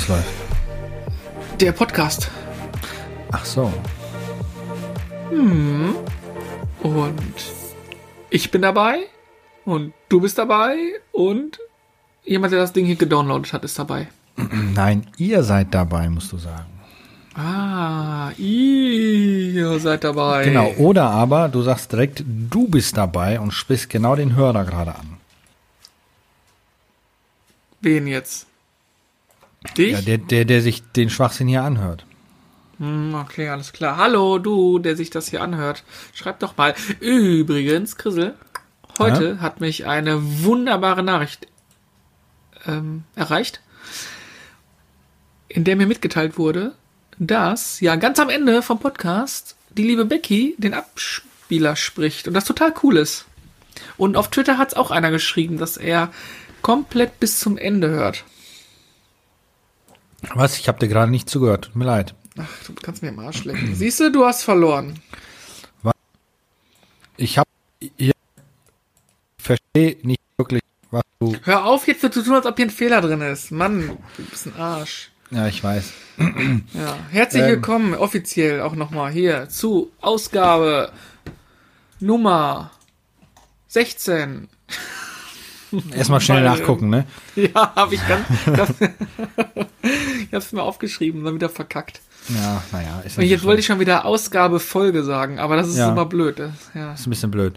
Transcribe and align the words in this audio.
Was 0.00 0.08
läuft? 0.08 1.60
Der 1.60 1.72
Podcast. 1.72 2.30
Ach 3.32 3.44
so. 3.44 3.70
Und 6.82 7.34
ich 8.30 8.50
bin 8.50 8.62
dabei. 8.62 9.00
Und 9.66 9.92
du 10.08 10.22
bist 10.22 10.38
dabei. 10.38 10.74
Und 11.12 11.58
jemand, 12.24 12.54
der 12.54 12.60
das 12.60 12.72
Ding 12.72 12.86
hier 12.86 12.96
gedownloadet 12.96 13.52
hat, 13.52 13.62
ist 13.62 13.78
dabei. 13.78 14.08
Nein, 14.74 15.06
ihr 15.18 15.42
seid 15.42 15.74
dabei, 15.74 16.08
musst 16.08 16.32
du 16.32 16.38
sagen. 16.38 16.70
Ah, 17.34 18.30
ihr 18.38 19.78
seid 19.80 20.04
dabei. 20.04 20.44
Genau. 20.44 20.70
Oder 20.78 21.10
aber 21.10 21.50
du 21.50 21.60
sagst 21.60 21.92
direkt, 21.92 22.24
du 22.26 22.68
bist 22.68 22.96
dabei 22.96 23.38
und 23.38 23.50
sprichst 23.50 23.90
genau 23.90 24.16
den 24.16 24.34
Hörer 24.34 24.64
gerade 24.64 24.94
an. 24.94 25.18
Wen 27.82 28.06
jetzt? 28.06 28.46
Dich? 29.76 29.92
Ja, 29.92 30.00
der, 30.00 30.18
der, 30.18 30.44
der 30.44 30.62
sich 30.62 30.82
den 30.92 31.10
Schwachsinn 31.10 31.48
hier 31.48 31.62
anhört. 31.62 32.04
Hm, 32.78 33.14
Okay, 33.14 33.48
alles 33.48 33.72
klar. 33.72 33.96
Hallo, 33.98 34.38
du, 34.38 34.78
der 34.78 34.96
sich 34.96 35.10
das 35.10 35.28
hier 35.28 35.42
anhört. 35.42 35.84
Schreib 36.14 36.40
doch 36.40 36.56
mal. 36.56 36.74
Übrigens, 37.00 37.96
Chrisel, 37.96 38.34
heute 38.98 39.40
hat 39.40 39.60
mich 39.60 39.86
eine 39.86 40.42
wunderbare 40.44 41.02
Nachricht 41.02 41.46
ähm, 42.66 43.04
erreicht, 43.14 43.60
in 45.48 45.64
der 45.64 45.76
mir 45.76 45.86
mitgeteilt 45.86 46.38
wurde, 46.38 46.74
dass 47.18 47.80
ja 47.80 47.96
ganz 47.96 48.18
am 48.18 48.30
Ende 48.30 48.62
vom 48.62 48.78
Podcast 48.78 49.56
die 49.70 49.82
liebe 49.82 50.06
Becky 50.06 50.54
den 50.58 50.72
Abspieler 50.74 51.76
spricht 51.76 52.26
und 52.28 52.34
das 52.34 52.44
total 52.44 52.72
cool 52.82 52.96
ist. 52.96 53.26
Und 53.98 54.16
auf 54.16 54.30
Twitter 54.30 54.56
hat 54.58 54.68
es 54.68 54.74
auch 54.74 54.90
einer 54.90 55.10
geschrieben, 55.10 55.58
dass 55.58 55.76
er 55.76 56.10
komplett 56.62 57.20
bis 57.20 57.38
zum 57.40 57.56
Ende 57.58 57.90
hört. 57.90 58.24
Was? 60.34 60.58
Ich 60.58 60.68
habe 60.68 60.78
dir 60.78 60.88
gerade 60.88 61.10
nicht 61.10 61.28
zugehört. 61.28 61.66
Tut 61.66 61.76
mir 61.76 61.84
leid. 61.84 62.14
Ach, 62.38 62.46
du 62.66 62.74
kannst 62.74 63.02
mir 63.02 63.08
im 63.08 63.18
Arsch 63.18 63.44
lecken. 63.44 63.74
Siehst 63.74 64.00
du, 64.00 64.10
du 64.12 64.24
hast 64.24 64.42
verloren. 64.42 65.00
Ich 67.16 67.36
habe 67.36 67.48
ich 67.78 68.12
verstehe 69.38 69.96
nicht 70.02 70.20
wirklich, 70.38 70.62
was 70.90 71.02
du. 71.18 71.36
Hör 71.44 71.66
auf 71.66 71.86
jetzt 71.86 72.00
so 72.00 72.08
zu 72.08 72.22
tun, 72.22 72.34
als 72.34 72.46
ob 72.46 72.56
hier 72.56 72.66
ein 72.66 72.70
Fehler 72.70 73.00
drin 73.02 73.20
ist. 73.20 73.50
Mann, 73.50 73.98
du 74.16 74.22
bist 74.24 74.46
ein 74.46 74.56
Arsch. 74.56 75.10
Ja, 75.30 75.46
ich 75.46 75.62
weiß. 75.62 75.92
Ja, 76.74 76.98
herzlich 77.10 77.42
Ähm. 77.42 77.48
willkommen 77.48 77.94
offiziell 77.94 78.60
auch 78.62 78.74
nochmal 78.74 79.10
hier 79.12 79.48
zu 79.48 79.90
Ausgabe 80.00 80.92
Nummer 81.98 82.70
16. 83.68 84.48
Erstmal 85.94 86.20
schnell 86.20 86.42
nachgucken, 86.42 86.88
ne? 86.90 87.06
Ja, 87.36 87.74
habe 87.76 87.94
ich 87.94 88.00
ganz, 88.08 88.26
ich 90.28 90.32
hab's 90.34 90.52
mir 90.52 90.62
aufgeschrieben, 90.62 91.24
dann 91.24 91.34
wieder 91.34 91.48
verkackt. 91.48 92.00
Ja, 92.28 92.62
naja, 92.72 93.00
ist, 93.04 93.18
Und 93.18 93.24
jetzt 93.24 93.44
wollte 93.44 93.60
ich 93.60 93.66
schon 93.66 93.80
wieder 93.80 94.04
Ausgabe 94.04 94.60
Folge 94.60 95.02
sagen, 95.04 95.38
aber 95.38 95.56
das 95.56 95.68
ist 95.68 95.78
Ja. 95.78 95.90
immer 95.90 96.04
blöd. 96.06 96.38
Das, 96.38 96.52
ja, 96.74 96.92
ist 96.92 97.06
ein 97.06 97.10
bisschen 97.10 97.30
blöd. 97.30 97.54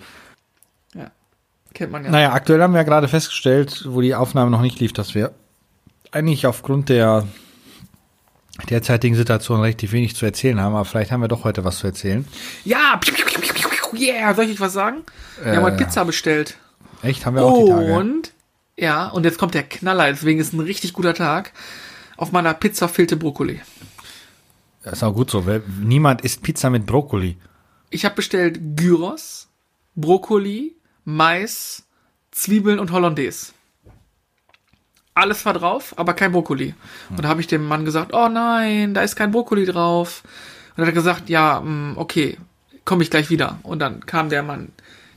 ja, 0.95 1.11
kennt 1.73 1.92
man 1.92 2.03
ja. 2.05 2.11
Naja, 2.11 2.33
aktuell 2.33 2.61
haben 2.61 2.73
wir 2.73 2.80
ja 2.80 2.83
gerade 2.83 3.08
festgestellt, 3.08 3.83
wo 3.88 4.02
die 4.02 4.16
Aufnahme 4.16 4.52
noch 4.52 4.61
nicht 4.61 4.80
lief, 4.80 4.94
dass 4.94 5.16
wir 5.16 5.31
eigentlich 6.11 6.45
aufgrund 6.48 6.89
der 6.89 7.27
derzeitigen 8.70 9.16
Situation 9.16 9.61
relativ 9.61 9.92
wenig 9.92 10.16
zu 10.16 10.25
erzählen 10.25 10.59
haben, 10.61 10.75
aber 10.75 10.86
vielleicht 10.86 11.11
haben 11.11 11.22
wir 11.22 11.27
doch 11.27 11.44
heute 11.44 11.66
was 11.66 11.80
zu 11.80 11.88
erzählen. 11.88 12.25
Ja, 12.64 13.00
yeah, 13.95 14.33
soll 14.33 14.45
ich 14.45 14.52
euch 14.52 14.59
was 14.59 14.73
sagen? 14.73 14.98
Wir 15.44 15.55
haben 15.58 15.64
heute 15.64 15.77
Pizza 15.77 16.05
bestellt. 16.05 16.58
Echt? 17.04 17.26
Haben 17.26 17.36
wir 17.36 17.44
auch 17.44 17.64
die 17.64 17.70
Tage? 17.70 17.94
Und, 17.94 18.34
ja, 18.78 19.09
und 19.09 19.26
jetzt 19.26 19.38
kommt 19.38 19.54
der 19.54 19.64
Knaller, 19.64 20.08
deswegen 20.08 20.39
ist 20.39 20.54
ein 20.54 20.61
richtig 20.61 20.94
guter 20.94 21.14
Tag. 21.14 21.52
Auf 22.17 22.32
meiner 22.32 22.54
Pizza 22.54 22.88
fehlte 22.88 23.17
Brokkoli. 23.17 23.61
Das 24.83 24.94
ist 24.94 25.04
auch 25.04 25.14
gut 25.14 25.30
so, 25.30 25.45
weil 25.45 25.64
niemand 25.82 26.22
isst 26.22 26.42
Pizza 26.42 26.70
mit 26.70 26.86
Brokkoli. 26.86 27.38
Ich 27.89 28.05
habe 28.05 28.16
bestellt 28.16 28.60
Gyros, 28.76 29.50
Brokkoli, 29.95 30.76
Mais, 31.05 31.83
Zwiebeln 32.32 32.80
und 32.80 32.92
Hollandaise. 32.92 33.54
Alles 35.14 35.45
war 35.45 35.54
drauf, 35.54 35.94
aber 35.98 36.14
kein 36.14 36.32
Brokkoli. 36.32 36.73
Und 37.10 37.23
da 37.23 37.27
habe 37.27 37.42
ich 37.42 37.48
dem 37.48 37.67
Mann 37.67 37.86
gesagt, 37.86 38.14
oh 38.14 38.30
nein, 38.30 38.94
da 38.94 39.02
ist 39.02 39.16
kein 39.16 39.32
Brokkoli 39.32 39.66
drauf. 39.66 40.23
Und 40.23 40.80
dann 40.80 40.88
hat 40.88 40.94
er 40.94 40.95
gesagt, 40.95 41.30
ja, 41.30 41.60
mm, 41.60 41.98
okay, 41.98 42.38
komme 42.83 43.04
ich 43.04 43.11
gleich 43.11 43.30
wieder. 43.30 43.60
Und 43.64 43.80
dann 43.80 44.06
kam 44.06 44.30
der 44.30 44.42
Mann 44.42 44.70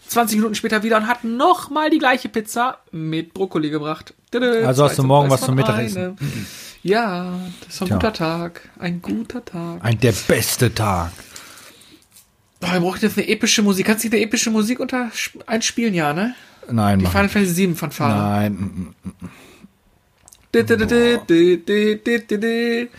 20 0.08 0.38
Minuten 0.38 0.54
später 0.54 0.82
wieder 0.82 0.96
und 0.96 1.06
hat 1.06 1.24
nochmal 1.24 1.90
die 1.90 1.98
gleiche 1.98 2.28
Pizza 2.28 2.78
mit 2.92 3.34
Brokkoli 3.34 3.70
gebracht. 3.70 4.14
Also 4.32 4.84
hast 4.84 4.98
du 4.98 5.02
morgen 5.02 5.30
was 5.30 5.40
zum 5.42 5.54
Mittagessen. 5.54 6.16
Ja, 6.82 7.32
das 7.66 7.80
war 7.80 7.86
ein 7.86 7.88
Tja. 7.88 7.96
guter 7.96 8.12
Tag. 8.12 8.68
Ein 8.78 9.02
guter 9.02 9.44
Tag. 9.44 9.84
Ein 9.84 9.98
der 9.98 10.12
beste 10.28 10.72
Tag. 10.72 11.10
Oh, 12.62 12.72
wir 12.72 12.80
brauchen 12.80 13.00
jetzt 13.02 13.18
eine 13.18 13.28
epische 13.28 13.62
Musik. 13.62 13.86
Kannst 13.86 14.04
du 14.04 14.08
eine 14.08 14.20
epische 14.20 14.50
Musik 14.50 14.80
unter 14.80 15.10
einspielen, 15.46 15.94
ja, 15.94 16.12
ne? 16.12 16.34
Nein, 16.70 16.98
Die 16.98 17.06
Final 17.06 17.28
Fantasy 17.28 17.54
7 17.54 17.76
Fanfare. 17.76 18.16
Nein. 18.16 18.94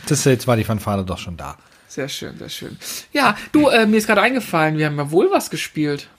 Das 0.08 0.26
jetzt 0.26 0.48
war 0.48 0.56
die 0.58 0.64
Fanfare 0.64 1.04
doch 1.04 1.18
schon 1.18 1.38
da. 1.38 1.58
Sehr 1.88 2.08
schön, 2.10 2.38
sehr 2.38 2.50
schön. 2.50 2.78
Ja, 3.12 3.36
du, 3.52 3.70
äh, 3.70 3.86
mir 3.88 3.98
ist 3.98 4.06
gerade 4.08 4.22
eingefallen, 4.22 4.78
wir 4.78 4.86
haben 4.86 4.98
ja 4.98 5.10
wohl 5.10 5.32
was 5.32 5.50
gespielt. 5.50 6.10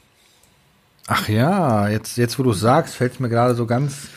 Ach 1.11 1.27
ja, 1.27 1.89
jetzt, 1.89 2.19
jetzt 2.19 2.39
wo 2.39 2.43
du 2.43 2.51
es 2.51 2.61
sagst, 2.61 2.95
fällt 2.95 3.15
es 3.15 3.21
mir 3.21 3.31
gerade 3.31 3.55
so 3.55 3.65
ganz 3.65 4.09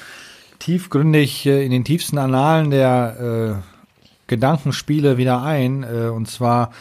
tiefgründig 0.59 1.46
äh, 1.46 1.63
in 1.66 1.72
den 1.72 1.85
tiefsten 1.85 2.18
Annalen 2.18 2.69
der 2.69 3.56
äh, 3.57 3.62
Gedankenspiele 4.28 5.18
wieder 5.18 5.41
ein. 5.41 5.84
Äh, 5.84 6.09
und 6.09 6.30
zwar 6.30 6.74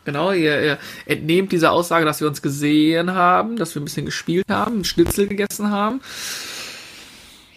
Genau, 0.06 0.32
ihr, 0.32 0.62
ihr 0.64 0.78
entnehmt 1.06 1.52
dieser 1.52 1.72
Aussage, 1.72 2.06
dass 2.06 2.22
wir 2.22 2.28
uns 2.28 2.42
gesehen 2.42 3.12
haben, 3.14 3.58
dass 3.58 3.74
wir 3.76 3.82
ein 3.82 3.86
bisschen 3.86 4.06
gespielt 4.06 4.46
haben, 4.50 4.76
einen 4.76 4.86
Schnitzel 4.86 5.28
gegessen 5.28 5.72
haben. 5.72 6.02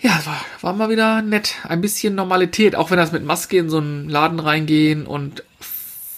Ja, 0.01 0.21
war, 0.25 0.41
war 0.63 0.73
mal 0.73 0.89
wieder 0.91 1.23
nett. 1.23 1.55
Ein 1.65 1.81
bisschen 1.81 2.15
Normalität, 2.15 2.75
auch 2.75 2.91
wenn 2.91 2.97
das 2.97 3.13
mit 3.13 3.25
Maske 3.25 3.59
in 3.59 3.71
so 3.71 3.79
einen 3.79 4.09
Laden 4.09 4.41
reingehen 4.41 5.07
und 5.07 5.45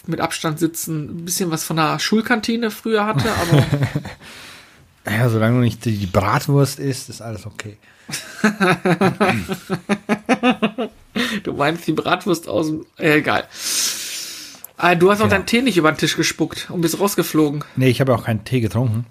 mit 0.06 0.20
Abstand 0.20 0.58
sitzen, 0.58 1.20
ein 1.20 1.24
bisschen 1.24 1.50
was 1.50 1.64
von 1.64 1.76
der 1.76 1.98
Schulkantine 1.98 2.70
früher 2.70 3.04
hatte, 3.06 3.28
aber 3.32 3.64
Ja, 5.12 5.28
solange 5.28 5.56
du 5.56 5.60
nicht 5.62 5.84
die, 5.84 5.98
die 5.98 6.06
Bratwurst 6.06 6.78
isst, 6.78 7.10
ist 7.10 7.20
alles 7.20 7.46
okay. 7.46 7.76
Du 11.42 11.52
meinst 11.52 11.86
die 11.86 11.92
Bratwurst 11.92 12.48
aus 12.48 12.66
dem. 12.68 12.86
Äh, 12.98 13.18
egal. 13.18 13.46
Ah, 14.76 14.94
du 14.94 15.10
hast 15.10 15.20
auch 15.20 15.24
Ja. 15.24 15.30
deinen 15.30 15.46
Tee 15.46 15.62
nicht 15.62 15.76
über 15.76 15.90
den 15.92 15.98
Tisch 15.98 16.16
gespuckt 16.16 16.68
und 16.70 16.80
bist 16.80 16.98
rausgeflogen. 16.98 17.64
Nee, 17.76 17.88
ich 17.88 18.00
habe 18.00 18.12
ja 18.12 18.18
auch 18.18 18.24
keinen 18.24 18.44
Tee 18.44 18.60
getrunken. 18.60 19.06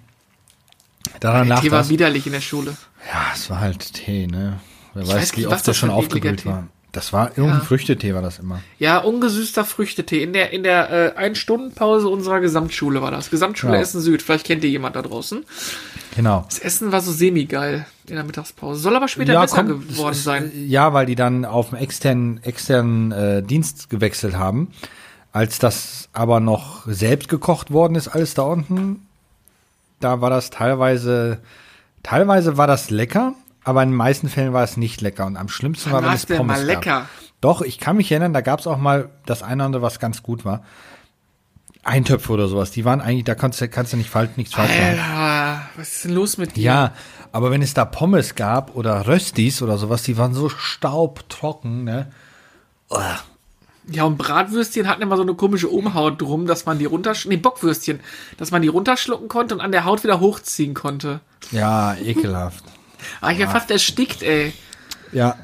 Daran 1.20 1.48
Der 1.48 1.60
Tee 1.60 1.70
war 1.70 1.88
widerlich 1.88 2.26
in 2.26 2.32
der 2.32 2.40
Schule. 2.40 2.76
Ja, 3.12 3.26
es 3.34 3.48
war 3.50 3.60
halt 3.60 3.92
Tee, 3.94 4.26
ne? 4.26 4.60
Wer 4.94 5.02
Ich 5.02 5.08
weiß, 5.08 5.16
weiß 5.16 5.36
wie 5.36 5.46
oft 5.46 5.66
das 5.66 5.76
schon 5.76 5.90
aufgebrüht 5.90 6.44
war. 6.46 6.68
Das 6.94 7.12
war 7.12 7.28
irgendein 7.30 7.58
Ja. 7.60 7.64
Früchtetee, 7.64 8.14
war 8.14 8.22
das 8.22 8.38
immer. 8.38 8.60
Ja, 8.78 8.98
ungesüßter 8.98 9.64
Früchtetee. 9.64 10.22
In 10.22 10.32
der, 10.32 10.52
in 10.52 10.62
der 10.62 10.90
äh, 10.90 11.16
Ein-Stunden-Pause 11.16 12.08
unserer 12.08 12.40
Gesamtschule 12.40 13.02
war 13.02 13.10
das. 13.10 13.30
Gesamtschule 13.30 13.74
Ja. 13.74 13.80
Essen 13.80 14.00
Süd. 14.00 14.22
Vielleicht 14.22 14.46
kennt 14.46 14.62
ihr 14.64 14.70
jemand 14.70 14.94
da 14.96 15.02
draußen. 15.02 15.44
Genau. 16.16 16.44
Das 16.48 16.60
Essen 16.60 16.92
war 16.92 17.00
so 17.00 17.10
semi-geil 17.12 17.84
in 18.06 18.14
der 18.14 18.24
Mittagspause. 18.24 18.80
Soll 18.80 18.94
aber 18.94 19.08
später 19.08 19.38
besser 19.40 19.64
komm, 19.64 19.86
geworden 19.88 20.12
es- 20.12 20.24
sein. 20.24 20.52
Ja, 20.54 20.92
weil 20.92 21.06
die 21.06 21.16
dann 21.16 21.44
auf 21.44 21.72
einen 21.72 21.82
externen, 21.82 22.40
externen 22.44 23.12
äh, 23.12 23.42
Dienst 23.42 23.90
gewechselt 23.90 24.36
haben. 24.36 24.68
Als 25.32 25.58
das 25.58 26.08
aber 26.12 26.38
noch 26.38 26.86
selbst 26.86 27.28
gekocht 27.28 27.72
worden 27.72 27.96
ist, 27.96 28.06
alles 28.06 28.34
da 28.34 28.42
unten, 28.42 29.04
da 29.98 30.20
war 30.20 30.30
das 30.30 30.50
teilweise, 30.50 31.38
teilweise 32.04 32.56
war 32.56 32.68
das 32.68 32.90
lecker, 32.90 33.32
aber 33.64 33.82
in 33.82 33.90
den 33.90 33.96
meisten 33.96 34.28
Fällen 34.28 34.52
war 34.52 34.62
es 34.62 34.76
nicht 34.76 35.00
lecker. 35.00 35.26
Und 35.26 35.36
am 35.36 35.48
schlimmsten 35.48 35.90
war, 35.90 36.02
wenn 36.02 36.12
es 36.12 36.26
Pommes 36.26 36.58
mal 36.58 36.66
gab. 36.66 36.66
lecker? 36.66 37.08
Doch, 37.40 37.62
ich 37.62 37.78
kann 37.78 37.96
mich 37.96 38.10
erinnern, 38.10 38.32
da 38.32 38.40
gab 38.40 38.60
es 38.60 38.66
auch 38.66 38.78
mal 38.78 39.10
das 39.26 39.42
eine 39.42 39.56
oder 39.56 39.64
andere, 39.64 39.82
was 39.82 39.98
ganz 39.98 40.22
gut 40.22 40.44
war. 40.44 40.62
Eintöpfe 41.82 42.32
oder 42.32 42.48
sowas, 42.48 42.70
die 42.70 42.84
waren 42.86 43.02
eigentlich, 43.02 43.24
da 43.24 43.34
kannst 43.34 43.60
du, 43.60 43.68
kannst 43.68 43.92
du 43.92 43.98
nicht 43.98 44.08
falsch, 44.08 44.30
nichts 44.36 44.54
falsch 44.54 44.70
machen. 44.70 44.98
Alter, 44.98 45.68
was 45.76 45.92
ist 45.92 46.04
denn 46.04 46.12
los 46.12 46.38
mit 46.38 46.56
dir? 46.56 46.62
Ja, 46.62 46.92
aber 47.32 47.50
wenn 47.50 47.60
es 47.60 47.74
da 47.74 47.84
Pommes 47.84 48.34
gab 48.34 48.74
oder 48.74 49.06
Röstis 49.06 49.60
oder 49.60 49.76
sowas, 49.76 50.02
die 50.02 50.16
waren 50.16 50.32
so 50.32 50.48
staubtrocken, 50.48 51.84
ne? 51.84 52.10
Uah. 52.88 53.18
Ja, 53.86 54.04
und 54.04 54.16
Bratwürstchen 54.16 54.88
hatten 54.88 55.02
immer 55.02 55.16
so 55.16 55.22
eine 55.22 55.34
komische 55.34 55.68
Umhaut 55.68 56.22
drum, 56.22 56.46
dass 56.46 56.64
man 56.64 56.78
die 56.78 56.86
runtersch... 56.86 57.26
Nee, 57.26 57.36
Bockwürstchen. 57.36 58.00
Dass 58.38 58.50
man 58.50 58.62
die 58.62 58.68
runterschlucken 58.68 59.28
konnte 59.28 59.54
und 59.54 59.60
an 59.60 59.72
der 59.72 59.84
Haut 59.84 60.04
wieder 60.04 60.20
hochziehen 60.20 60.72
konnte. 60.72 61.20
Ja, 61.50 61.94
ekelhaft. 61.96 62.64
Ah, 63.20 63.30
ich 63.32 63.38
wäre 63.38 63.50
fast 63.50 63.70
erstickt, 63.70 64.22
ey. 64.22 64.52
Ja, 65.12 65.36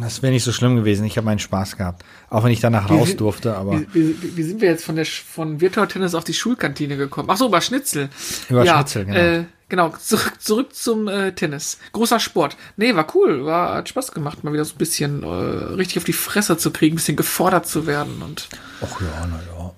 das 0.00 0.22
wäre 0.22 0.32
nicht 0.32 0.44
so 0.44 0.52
schlimm 0.52 0.76
gewesen. 0.76 1.04
Ich 1.04 1.16
habe 1.16 1.24
meinen 1.24 1.38
Spaß 1.38 1.76
gehabt. 1.76 2.04
Auch 2.30 2.44
wenn 2.44 2.52
ich 2.52 2.60
danach 2.60 2.88
raus 2.88 3.08
sind- 3.08 3.20
durfte, 3.20 3.56
aber 3.56 3.80
Wie, 3.92 4.16
wie, 4.22 4.36
wie 4.36 4.42
sind 4.42 4.60
wir 4.60 4.68
jetzt 4.70 4.84
von 4.84 4.96
der 4.96 5.04
von 5.06 5.60
Virtual 5.60 5.88
Tennis 5.88 6.14
auf 6.14 6.24
die 6.24 6.34
Schulkantine 6.34 6.96
gekommen? 6.96 7.28
Ach 7.30 7.36
so, 7.36 7.46
über 7.48 7.60
Schnitzel. 7.60 8.08
Über 8.48 8.64
ja, 8.64 8.76
Schnitzel, 8.76 9.04
genau. 9.06 9.18
Äh, 9.18 9.44
genau, 9.72 9.88
zurück, 9.98 10.34
zurück 10.38 10.74
zum 10.74 11.08
äh, 11.08 11.32
Tennis. 11.32 11.78
Großer 11.92 12.20
Sport. 12.20 12.58
Nee, 12.76 12.94
war 12.94 13.06
cool. 13.14 13.46
War, 13.46 13.76
hat 13.76 13.88
Spaß 13.88 14.12
gemacht, 14.12 14.44
mal 14.44 14.52
wieder 14.52 14.66
so 14.66 14.74
ein 14.74 14.78
bisschen 14.78 15.22
äh, 15.22 15.26
richtig 15.26 15.96
auf 15.96 16.04
die 16.04 16.12
Fresse 16.12 16.58
zu 16.58 16.70
kriegen, 16.70 16.92
ein 16.92 16.96
bisschen 16.96 17.16
gefordert 17.16 17.66
zu 17.66 17.86
werden. 17.86 18.20
Und 18.22 18.50
Ach 18.82 19.00
ja, 19.00 19.26
naja. 19.26 19.72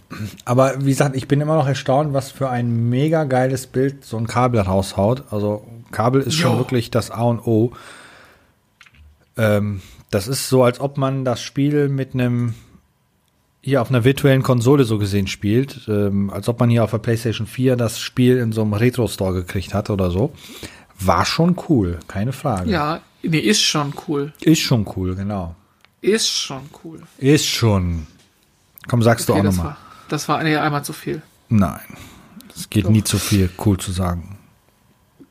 Aber 0.45 0.85
wie 0.85 0.91
gesagt, 0.91 1.15
ich 1.15 1.29
bin 1.29 1.41
immer 1.41 1.55
noch 1.55 1.69
erstaunt, 1.69 2.13
was 2.13 2.33
für 2.33 2.51
ein 2.51 2.89
mega 2.89 3.23
geiles 3.23 3.69
Bild 3.69 4.05
so 4.05 4.17
ein 4.17 4.27
Kabel 4.27 4.61
raushaut. 4.61 5.23
Also 5.31 5.65
Kabel 5.93 6.23
ist 6.23 6.35
schon 6.35 6.55
Jo. 6.55 6.59
wirklich 6.59 6.91
das 6.91 7.13
A 7.13 7.23
und 7.23 7.47
O. 7.47 7.73
Ähm, 9.37 9.81
das 10.11 10.27
ist 10.27 10.49
so, 10.49 10.65
als 10.65 10.81
ob 10.81 10.99
man 10.99 11.25
das 11.25 11.41
Spiel 11.41 11.89
mit 11.89 12.15
einem 12.15 12.55
hier 13.65 13.81
auf 13.81 13.89
einer 13.89 14.05
virtuellen 14.05 14.43
Konsole 14.43 14.85
so 14.85 14.99
gesehen 14.99 15.27
spielt. 15.27 15.89
Ähm, 15.89 16.29
als 16.29 16.49
ob 16.51 16.61
man 16.61 16.69
hier 16.69 16.85
auf 16.85 16.91
der 16.91 16.99
PlayStation 16.99 17.47
4 17.47 17.77
das 17.77 17.99
Spiel 17.99 18.37
in 18.37 18.53
so 18.53 18.61
einem 18.61 18.75
Retro-Store 18.75 19.33
gekriegt 19.33 19.73
hat 19.73 19.89
oder 19.89 20.11
so. 20.11 20.35
War 21.01 21.25
schon 21.25 21.57
cool, 21.69 21.99
keine 22.07 22.33
Frage. 22.33 22.71
ja, 22.71 23.01
nee, 23.23 23.39
ist 23.39 23.63
schon 23.63 23.95
cool. 24.07 24.33
Ist 24.43 24.61
schon 24.61 24.87
cool, 24.97 25.15
genau. 25.17 25.57
Ist 26.03 26.29
schon 26.29 26.61
cool. 26.85 27.01
Ist 27.17 27.47
schon. 27.47 28.07
Komm, 28.87 29.03
sagst 29.03 29.31
Okay, 29.31 29.41
du 29.41 29.49
auch 29.49 29.51
nochmal. 29.51 29.67
war, 29.73 29.77
das 30.11 30.29
war 30.29 30.43
nee, 30.43 30.55
einmal 30.57 30.85
zu 30.85 30.93
viel. 30.93 31.23
Nein. 31.49 31.81
Es 32.55 32.69
geht 32.69 32.89
nie 32.91 33.03
zu 33.03 33.17
viel, 33.19 33.49
cool 33.65 33.79
zu 33.79 33.91
sagen. 33.93 34.39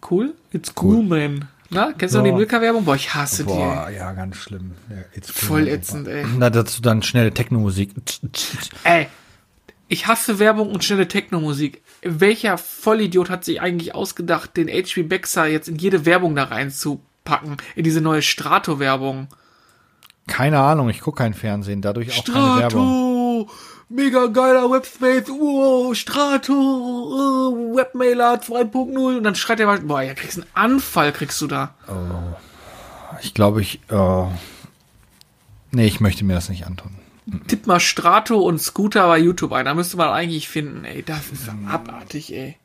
Cool? 0.10 0.34
It's 0.52 0.74
cool, 0.82 1.04
man. 1.04 1.48
Na, 1.74 1.94
kennst 1.98 2.14
du 2.14 2.20
noch 2.20 2.26
die. 2.26 2.32
Milka-Werbung? 2.32 2.86
Boah, 2.86 2.96
ich 2.96 3.14
hasse 3.14 3.46
Boah, 3.46 3.90
ja, 3.90 4.12
ganz 4.14 4.38
schlimm. 4.38 4.72
Ja, 4.90 4.98
die. 5.16 5.22
Voll 5.32 5.68
ätzend, 5.68 6.08
ey. 6.08 6.26
Na, 6.38 6.50
dazu 6.50 6.82
dann 6.82 7.02
schnelle 7.04 7.34
Techno-Musik. 7.34 7.92
Ey, 8.84 9.08
ich 9.88 10.08
hasse 10.08 10.40
Werbung 10.40 10.72
und 10.72 10.84
schnelle 10.84 11.08
Techno-Musik. 11.08 11.82
Welcher 12.02 12.58
Vollidiot 12.58 13.30
hat 13.30 13.46
sich 13.46 13.62
eigentlich 13.62 13.96
ausgedacht, 13.96 14.58
den 14.58 14.68
HB 14.68 15.04
Baxter 15.04 15.46
jetzt 15.46 15.68
in 15.68 15.78
jede 15.78 16.06
Werbung 16.06 16.36
da 16.36 16.46
reinzupacken? 16.46 17.58
In 17.76 17.84
diese 17.84 18.02
neue 18.02 18.22
Strato-Werbung. 18.22 19.28
Keine 20.28 20.60
Ahnung, 20.60 20.90
ich 20.90 21.02
gucke 21.02 21.18
kein 21.18 21.34
Fernsehen, 21.34 21.82
dadurch 21.82 22.18
auch 22.18 22.26
keine 22.26 22.60
Werbung. 22.60 23.50
Strato! 23.86 23.94
Mega 23.94 24.28
geiler 24.28 24.72
Webspace, 24.72 25.30
wow, 25.30 25.96
Strato, 25.96 26.54
uh, 26.54 27.76
Webmailer 27.76 28.36
2.0 28.42 29.18
und 29.18 29.24
dann 29.24 29.36
schreit 29.36 29.60
er 29.60 29.68
mal, 29.68 29.80
boah, 29.82 30.02
ja, 30.02 30.14
kriegst 30.14 30.38
einen 30.38 30.48
Anfall, 30.54 31.12
kriegst 31.12 31.40
du 31.42 31.48
da. 31.48 31.74
Ich 33.22 33.34
glaube, 33.34 33.62
ich. 33.62 33.80
Äh, 33.90 34.26
nee, 35.72 35.86
ich 35.86 36.00
möchte 36.00 36.26
mir 36.26 36.34
das 36.34 36.50
nicht 36.50 36.66
antun. 36.66 36.92
Tipp 37.48 37.68
mal 37.68 37.80
Strato 37.80 38.40
und 38.40 38.60
Scooter 38.60 39.08
bei 39.08 39.18
YouTube 39.18 39.54
ein, 39.54 39.66
da 39.66 39.74
müsste 39.74 39.96
man 39.98 40.10
eigentlich 40.10 40.50
finden, 40.50 40.84
ey, 40.84 41.04
das 41.04 41.32
ist 41.32 41.48
Hm. 41.48 41.68
abartig, 41.68 42.34
ey. 42.34 42.58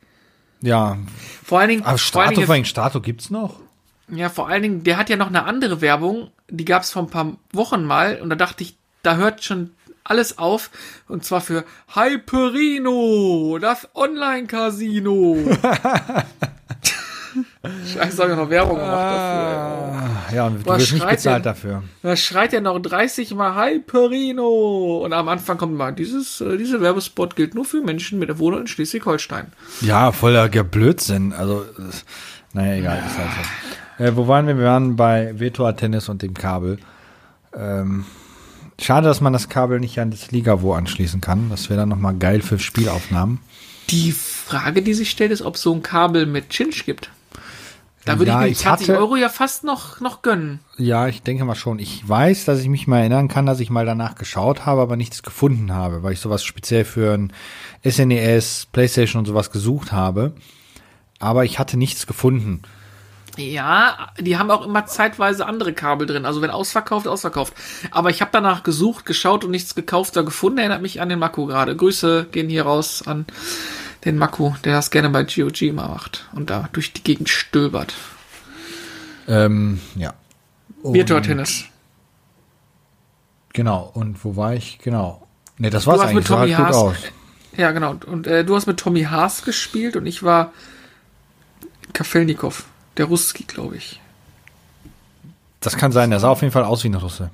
Ja, 0.60 0.98
Vor 1.44 1.60
allen 1.60 1.68
Dingen, 1.68 1.82
aber 1.84 1.98
vor 1.98 2.22
allen 2.22 2.30
Strato, 2.30 2.34
Dingen 2.34 2.46
vor 2.46 2.64
Strato 2.64 3.00
gibt's 3.00 3.30
noch? 3.30 3.60
Ja, 4.08 4.28
vor 4.28 4.48
allen 4.48 4.62
Dingen, 4.62 4.82
der 4.84 4.96
hat 4.96 5.10
ja 5.10 5.16
noch 5.16 5.28
eine 5.28 5.44
andere 5.44 5.80
Werbung, 5.80 6.30
die 6.48 6.64
gab 6.64 6.82
es 6.82 6.90
vor 6.90 7.02
ein 7.02 7.10
paar 7.10 7.36
Wochen 7.52 7.84
mal 7.84 8.20
und 8.20 8.30
da 8.30 8.36
dachte 8.36 8.64
ich, 8.64 8.76
da 9.04 9.14
hört 9.14 9.44
schon 9.44 9.70
alles 10.08 10.38
auf 10.38 10.70
und 11.06 11.24
zwar 11.24 11.40
für 11.40 11.64
Hyperino, 11.94 13.58
das 13.60 13.88
Online-Casino. 13.94 15.36
Scheiße, 17.62 18.22
hab 18.22 18.30
ich 18.30 18.36
noch 18.36 18.50
Werbung 18.50 18.76
gemacht 18.76 18.92
dafür. 18.92 19.98
Ah, 19.98 20.34
ja, 20.34 20.46
und 20.46 20.66
du 20.66 20.66
wirst 20.66 20.92
nicht 20.92 21.02
schreit 21.02 21.16
bezahlt 21.16 21.36
denn? 21.36 21.42
dafür. 21.42 21.82
Da 22.02 22.16
schreit 22.16 22.52
er 22.52 22.60
noch 22.60 22.78
30 22.80 23.34
Mal 23.34 23.54
Hyperino 23.54 25.02
und 25.04 25.12
am 25.12 25.28
Anfang 25.28 25.58
kommt 25.58 25.76
mal, 25.76 25.92
dieses, 25.92 26.40
äh, 26.40 26.56
dieser 26.56 26.80
Werbespot 26.80 27.36
gilt 27.36 27.54
nur 27.54 27.64
für 27.64 27.80
Menschen 27.80 28.18
mit 28.18 28.28
der 28.28 28.38
Wohnung 28.38 28.62
in 28.62 28.66
Schleswig-Holstein. 28.66 29.52
Ja, 29.82 30.12
voller 30.12 30.48
Blödsinn. 30.48 31.32
Also, 31.32 31.62
äh, 31.62 31.64
naja, 32.54 32.74
egal. 32.74 33.02
Ist 33.06 33.18
halt 33.18 33.28
so. 33.98 34.04
äh, 34.04 34.16
wo 34.16 34.26
waren 34.28 34.46
wir? 34.46 34.56
Wir 34.56 34.66
waren 34.66 34.96
bei 34.96 35.38
Virtua 35.38 35.72
Tennis 35.72 36.08
und 36.08 36.22
dem 36.22 36.34
Kabel. 36.34 36.78
Ähm, 37.54 38.04
schade, 38.80 39.06
dass 39.08 39.20
man 39.20 39.32
das 39.32 39.48
Kabel 39.48 39.80
nicht 39.80 39.98
an 40.00 40.10
das 40.10 40.30
Ligavo 40.30 40.74
anschließen 40.74 41.20
kann. 41.20 41.50
Das 41.50 41.68
wäre 41.68 41.80
dann 41.80 41.88
nochmal 41.88 42.14
geil 42.16 42.42
für 42.42 42.58
Spielaufnahmen. 42.58 43.40
Die 43.90 44.12
Frage, 44.12 44.82
die 44.82 44.94
sich 44.94 45.10
stellt, 45.10 45.32
ist, 45.32 45.42
ob 45.42 45.54
es 45.56 45.62
so 45.62 45.72
ein 45.74 45.82
Kabel 45.82 46.26
mit 46.26 46.50
Chinch 46.50 46.84
gibt. 46.84 47.10
Da 48.04 48.18
würde 48.18 48.30
Ja, 48.30 48.38
ich 48.40 48.44
mir 48.44 48.50
ich 48.52 48.58
20 48.58 48.88
hatte- 48.90 48.98
Euro 48.98 49.16
ja 49.16 49.28
fast 49.28 49.64
noch, 49.64 50.00
noch 50.00 50.22
gönnen. 50.22 50.60
Ja, 50.78 51.08
ich 51.08 51.22
denke 51.22 51.44
mal 51.44 51.54
schon. 51.54 51.78
Ich 51.78 52.06
weiß, 52.08 52.44
dass 52.46 52.60
ich 52.60 52.68
mich 52.68 52.86
mal 52.86 53.00
erinnern 53.00 53.28
kann, 53.28 53.44
dass 53.44 53.60
ich 53.60 53.68
mal 53.70 53.84
danach 53.84 54.14
geschaut 54.14 54.64
habe, 54.64 54.80
aber 54.80 54.96
nichts 54.96 55.22
gefunden 55.22 55.72
habe, 55.72 56.02
weil 56.02 56.12
ich 56.14 56.20
sowas 56.20 56.42
speziell 56.44 56.84
für 56.86 57.12
ein 57.12 57.32
SNES, 57.84 58.68
PlayStation 58.72 59.20
und 59.20 59.26
sowas 59.26 59.50
gesucht 59.50 59.92
habe. 59.92 60.32
Aber 61.18 61.44
ich 61.44 61.58
hatte 61.58 61.76
nichts 61.76 62.06
gefunden. 62.06 62.62
Ja, 63.38 64.10
die 64.18 64.36
haben 64.36 64.50
auch 64.50 64.66
immer 64.66 64.86
zeitweise 64.86 65.46
andere 65.46 65.72
Kabel 65.72 66.06
drin. 66.06 66.26
Also 66.26 66.42
wenn 66.42 66.50
ausverkauft, 66.50 67.06
ausverkauft. 67.06 67.54
Aber 67.90 68.10
ich 68.10 68.20
habe 68.20 68.30
danach 68.32 68.64
gesucht, 68.64 69.06
geschaut 69.06 69.44
und 69.44 69.52
nichts 69.52 69.74
gekauft 69.74 70.16
da 70.16 70.22
gefunden. 70.22 70.58
Erinnert 70.58 70.82
mich 70.82 71.00
an 71.00 71.08
den 71.08 71.18
Maku 71.18 71.46
gerade. 71.46 71.76
Grüße 71.76 72.26
gehen 72.32 72.48
hier 72.48 72.64
raus 72.64 73.02
an 73.06 73.26
den 74.04 74.18
Maku, 74.18 74.52
der 74.64 74.74
das 74.74 74.90
gerne 74.90 75.10
bei 75.10 75.24
GOG 75.24 75.72
mal 75.72 75.88
macht 75.88 76.28
und 76.32 76.50
da 76.50 76.68
durch 76.72 76.92
die 76.92 77.02
Gegend 77.02 77.28
stöbert. 77.28 77.94
Ähm, 79.28 79.80
ja. 79.94 80.14
Virtual 80.82 81.22
Tennis. 81.22 81.64
Genau. 83.52 83.90
Und 83.94 84.24
wo 84.24 84.36
war 84.36 84.54
ich? 84.54 84.78
Genau. 84.78 85.26
Nee, 85.58 85.70
das 85.70 85.86
war's 85.86 85.96
Du 85.96 86.02
hast 86.02 86.10
eigentlich. 86.10 86.16
mit 86.16 86.26
Sah 86.26 86.36
Tommy 86.36 86.52
halt 86.52 86.72
gut 86.72 86.76
Haas. 86.76 86.96
Ja, 87.56 87.72
genau. 87.72 87.96
Und 88.06 88.26
äh, 88.26 88.44
du 88.44 88.54
hast 88.54 88.66
mit 88.66 88.78
Tommy 88.78 89.02
Haas 89.02 89.44
gespielt 89.44 89.96
und 89.96 90.06
ich 90.06 90.22
war 90.22 90.52
Kafelnikov, 91.92 92.64
der 92.98 93.06
Ruski, 93.06 93.44
glaube 93.44 93.76
ich. 93.76 94.00
Das 95.60 95.76
kann 95.76 95.92
sein. 95.92 96.10
Der 96.10 96.20
sah 96.20 96.28
auf 96.28 96.42
jeden 96.42 96.52
Fall 96.52 96.64
aus 96.64 96.84
wie 96.84 96.88
eine 96.88 96.98
Russe. 97.00 97.30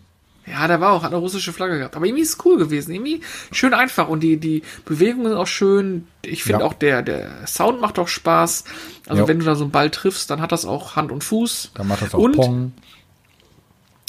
Ja, 0.46 0.68
der 0.68 0.78
war 0.80 0.92
auch, 0.92 1.02
hat 1.02 1.10
eine 1.12 1.20
russische 1.20 1.52
Flagge 1.54 1.78
gehabt. 1.78 1.96
Aber 1.96 2.04
irgendwie 2.04 2.22
ist 2.22 2.38
es 2.38 2.44
cool 2.44 2.58
gewesen. 2.58 2.92
Irgendwie 2.92 3.22
schön 3.50 3.72
einfach. 3.72 4.08
Und 4.08 4.20
die, 4.20 4.36
die 4.36 4.62
Bewegungen 4.84 5.28
sind 5.28 5.36
auch 5.38 5.46
schön. 5.46 6.06
Ich 6.22 6.42
finde 6.44 6.60
Ja. 6.60 6.66
auch 6.66 6.74
der, 6.74 7.02
der 7.02 7.46
Sound 7.46 7.80
macht 7.80 7.98
auch 7.98 8.08
Spaß. 8.08 8.64
Also 9.06 9.22
Ja. 9.22 9.28
wenn 9.28 9.38
du 9.38 9.44
da 9.46 9.54
so 9.54 9.64
einen 9.64 9.70
Ball 9.72 9.90
triffst, 9.90 10.30
dann 10.30 10.40
hat 10.42 10.52
das 10.52 10.66
auch 10.66 10.96
Hand 10.96 11.12
und 11.12 11.24
Fuß. 11.24 11.70
Da 11.74 11.84
macht 11.84 12.02
das 12.02 12.14
auch 12.14 12.18
Und 12.18 12.36
Pong. 12.36 12.72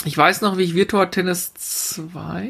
ich 0.04 0.18
weiß 0.18 0.42
noch, 0.42 0.58
wie 0.58 0.64
ich 0.64 0.76
Virtua 0.76 1.06
Tennis 1.06 1.54
2, 1.54 2.50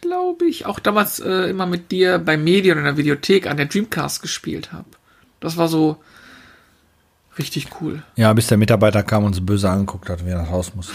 glaube 0.00 0.46
ich, 0.46 0.66
auch 0.66 0.78
damals 0.78 1.18
äh, 1.20 1.50
immer 1.50 1.66
mit 1.66 1.90
dir 1.90 2.18
bei 2.18 2.36
Medien 2.36 2.78
in 2.78 2.84
der 2.84 2.96
Videothek 2.96 3.46
an 3.48 3.56
der 3.56 3.66
Dreamcast 3.66 4.22
gespielt 4.22 4.72
habe. 4.72 4.86
Das 5.40 5.56
war 5.56 5.66
so 5.68 5.96
richtig 7.38 7.68
cool. 7.80 8.02
Ja, 8.16 8.32
bis 8.32 8.46
der 8.48 8.58
Mitarbeiter 8.58 9.02
kam 9.02 9.24
und 9.24 9.30
uns 9.36 9.44
böse 9.44 9.70
angeguckt 9.70 10.08
hat, 10.08 10.24
wie 10.24 10.30
er 10.30 10.42
nach 10.42 10.50
Haus 10.50 10.74
muss. 10.74 10.90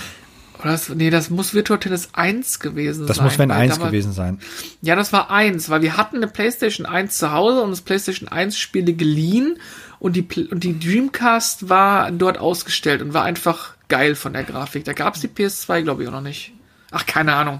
Oder 0.59 0.71
das, 0.71 0.89
nee, 0.89 1.11
das 1.11 1.29
muss 1.29 1.53
Virtua 1.53 1.77
Tennis 1.77 2.09
1 2.13 2.59
gewesen 2.59 3.05
Das 3.05 3.17
sein. 3.17 3.25
muss 3.25 3.37
wenn 3.37 3.49
weil 3.49 3.57
eins 3.57 3.75
da 3.75 3.81
war- 3.81 3.87
gewesen 3.89 4.11
sein. 4.11 4.39
Ja, 4.81 4.95
das 4.95 5.13
war 5.13 5.29
eins, 5.29 5.69
weil 5.69 5.83
wir 5.83 5.97
hatten 5.97 6.15
eine 6.17 6.27
PlayStation 6.27 6.87
1 6.87 7.17
zu 7.17 7.31
Hause 7.31 7.61
und 7.61 7.69
das 7.69 7.81
PlayStation 7.81 8.27
1 8.27 8.57
Spiele 8.57 8.93
geliehen 8.93 9.57
und 9.99 10.15
die, 10.15 10.25
und 10.49 10.63
die 10.63 10.79
Dreamcast 10.79 11.69
war 11.69 12.09
dort 12.11 12.39
ausgestellt 12.39 13.01
und 13.03 13.13
war 13.13 13.23
einfach 13.23 13.75
geil 13.87 14.15
von 14.15 14.33
der 14.33 14.43
Grafik. 14.43 14.83
Da 14.83 14.93
gab's 14.93 15.21
die 15.21 15.27
PS2, 15.27 15.83
glaube 15.83 16.01
ich, 16.03 16.09
auch 16.09 16.13
noch 16.13 16.21
nicht. 16.21 16.53
Ach, 16.91 17.05
keine 17.05 17.35
Ahnung. 17.35 17.59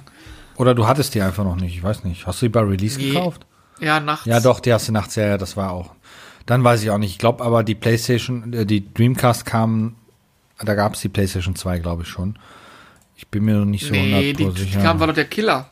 Oder 0.56 0.74
du 0.74 0.88
hattest 0.88 1.14
die 1.14 1.22
einfach 1.22 1.44
noch 1.44 1.56
nicht. 1.56 1.76
Ich 1.76 1.84
weiß 1.84 2.04
nicht. 2.04 2.26
Hast 2.26 2.42
du 2.42 2.48
die 2.48 2.50
bei 2.50 2.62
Release 2.62 2.98
Nee. 2.98 3.10
gekauft? 3.10 3.46
Ja, 3.80 4.00
nachts. 4.00 4.26
Ja, 4.26 4.40
doch, 4.40 4.60
die 4.60 4.74
hast 4.74 4.88
du 4.88 4.92
nachts, 4.92 5.16
ja, 5.16 5.28
ja, 5.28 5.38
das 5.38 5.56
war 5.56 5.70
auch. 5.70 5.92
Dann 6.48 6.64
weiß 6.64 6.82
ich 6.82 6.90
auch 6.90 6.98
nicht. 6.98 7.12
Ich 7.12 7.18
glaube 7.20 7.44
aber, 7.44 7.64
die 7.64 7.76
PlayStation, 7.76 8.52
äh, 8.54 8.66
die 8.66 8.92
Dreamcast 8.94 9.46
kam, 9.46 9.96
da 10.60 10.74
gab 10.74 10.96
es 10.96 11.02
die 11.02 11.10
PlayStation 11.10 11.56
2, 11.56 11.78
glaube 11.80 12.02
ich 12.04 12.08
schon. 12.10 12.40
Ich 13.16 13.28
bin 13.28 13.46
mir 13.46 13.56
noch 13.56 13.66
nicht 13.66 13.86
so 13.86 13.92
Nee, 13.92 14.34
die, 14.34 14.46
100% 14.46 14.54
die 14.54 14.62
sicher. 14.64 14.82
kam, 14.82 15.00
war 15.00 15.08
doch 15.08 15.14
der 15.14 15.26
Killer. 15.26 15.70